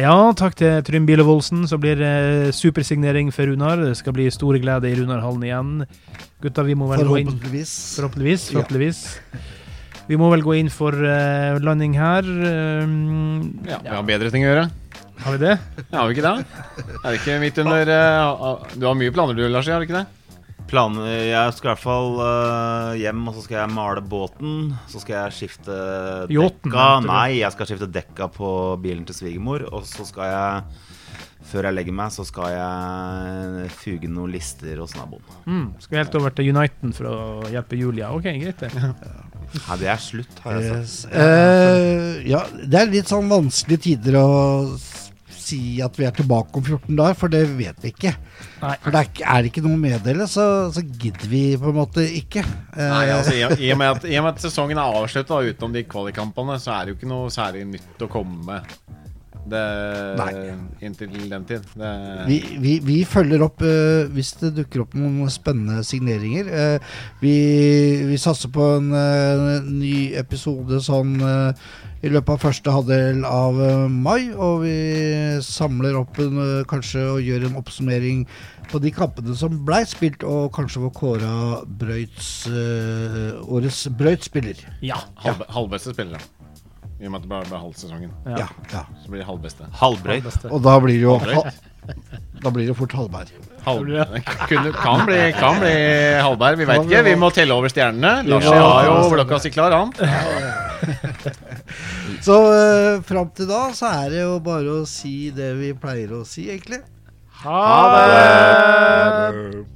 [0.00, 3.76] ja, takk til Trym Bielevoldsen, Så blir det supersignering for Runar.
[3.76, 5.86] Det skal bli store glede i Runarhallen igjen.
[6.42, 7.94] Gutta, vi må vel gå inn Forhåpentligvis.
[8.00, 9.20] Forhåpentligvis.
[9.30, 9.38] Ja.
[10.08, 12.26] Vi må vel gå inn for eh, landing her.
[12.26, 14.70] Um, Ja, vi har bedre ting å gjøre.
[15.22, 15.58] Har vi det?
[15.92, 16.62] Har vi ikke det?
[17.04, 20.00] Er det ikke midt under eh, Du har mye planer du, Lars, har du ikke
[20.00, 20.06] det?
[20.70, 24.72] Planer Jeg skal i hvert fall øh, hjem, og så skal jeg male båten.
[24.90, 25.76] Så skal jeg skifte
[26.32, 27.12] Yachten, dekka mente du?
[27.12, 28.50] Nei, jeg skal skifte dekka på
[28.82, 29.66] bilen til svigermor.
[29.70, 30.88] Og så skal jeg
[31.52, 35.24] før jeg legger meg, så skal jeg fuge noen lister hos naboen.
[35.44, 35.66] Mm.
[35.82, 37.16] Skal vi helt over til Uniten for å
[37.52, 38.12] hjelpe Julia?
[38.14, 38.72] Ok, greit det.
[39.52, 40.86] Nei, det er slutt, har jeg sagt.
[40.86, 40.94] Yes.
[41.12, 44.28] Eh, ja, det er litt sånn vanskelige tider å
[45.42, 48.14] si at vi er tilbake om 14 dager, for det vet vi ikke.
[48.62, 48.72] Nei.
[48.84, 51.68] For det er, ikke- er det ikke noe å meddele, så, så gidder vi på
[51.72, 52.46] en måte ikke.
[52.76, 55.42] Eh, Nei, altså i, i, og med at, I og med at sesongen er avslutta
[55.44, 58.76] utenom de kvalikkampene, så er det jo ikke noe særlig nytt å komme med.
[59.42, 59.60] Det,
[60.20, 60.52] Nei.
[60.86, 61.64] inntil den tid.
[61.74, 61.90] Det,
[62.28, 66.46] vi, vi, vi følger opp uh, hvis det dukker opp noen spennende signeringer.
[66.46, 67.34] Uh, vi,
[68.06, 71.16] vi satser på en uh, ny episode sånn
[72.02, 73.58] i løpet av første halvdel av
[73.90, 74.30] mai.
[74.34, 74.76] Og vi
[75.46, 76.38] samler opp en,
[76.70, 78.24] kanskje og gjør en oppsummering
[78.70, 81.34] på de kampene som blei spilt, og kanskje får kåra
[81.66, 84.62] Brøyts årets Brøyt-spiller.
[84.82, 85.02] Ja.
[85.26, 86.41] halv, halvbeste spillere.
[87.02, 88.12] I og med at det bare er halv sesongen.
[88.30, 88.46] Ja.
[88.70, 88.84] ja.
[89.02, 89.66] Så blir det halvbeste.
[89.80, 90.44] Halvbrøyt.
[90.52, 91.18] Og da blir det jo
[92.42, 93.26] da blir det fort halvbær.
[93.64, 93.98] Kan, bli,
[95.34, 95.72] bli
[96.22, 97.02] halvbær, vi veit ikke.
[97.08, 98.22] Vi må telle over stjernene.
[98.30, 99.90] Lars ja, har jo blokka si klar, han.
[102.26, 106.12] så uh, fram til da så er det jo bare å si det vi pleier
[106.18, 106.80] å si, egentlig.
[107.42, 107.62] Ha
[107.98, 108.14] det!
[108.14, 109.72] Ha det!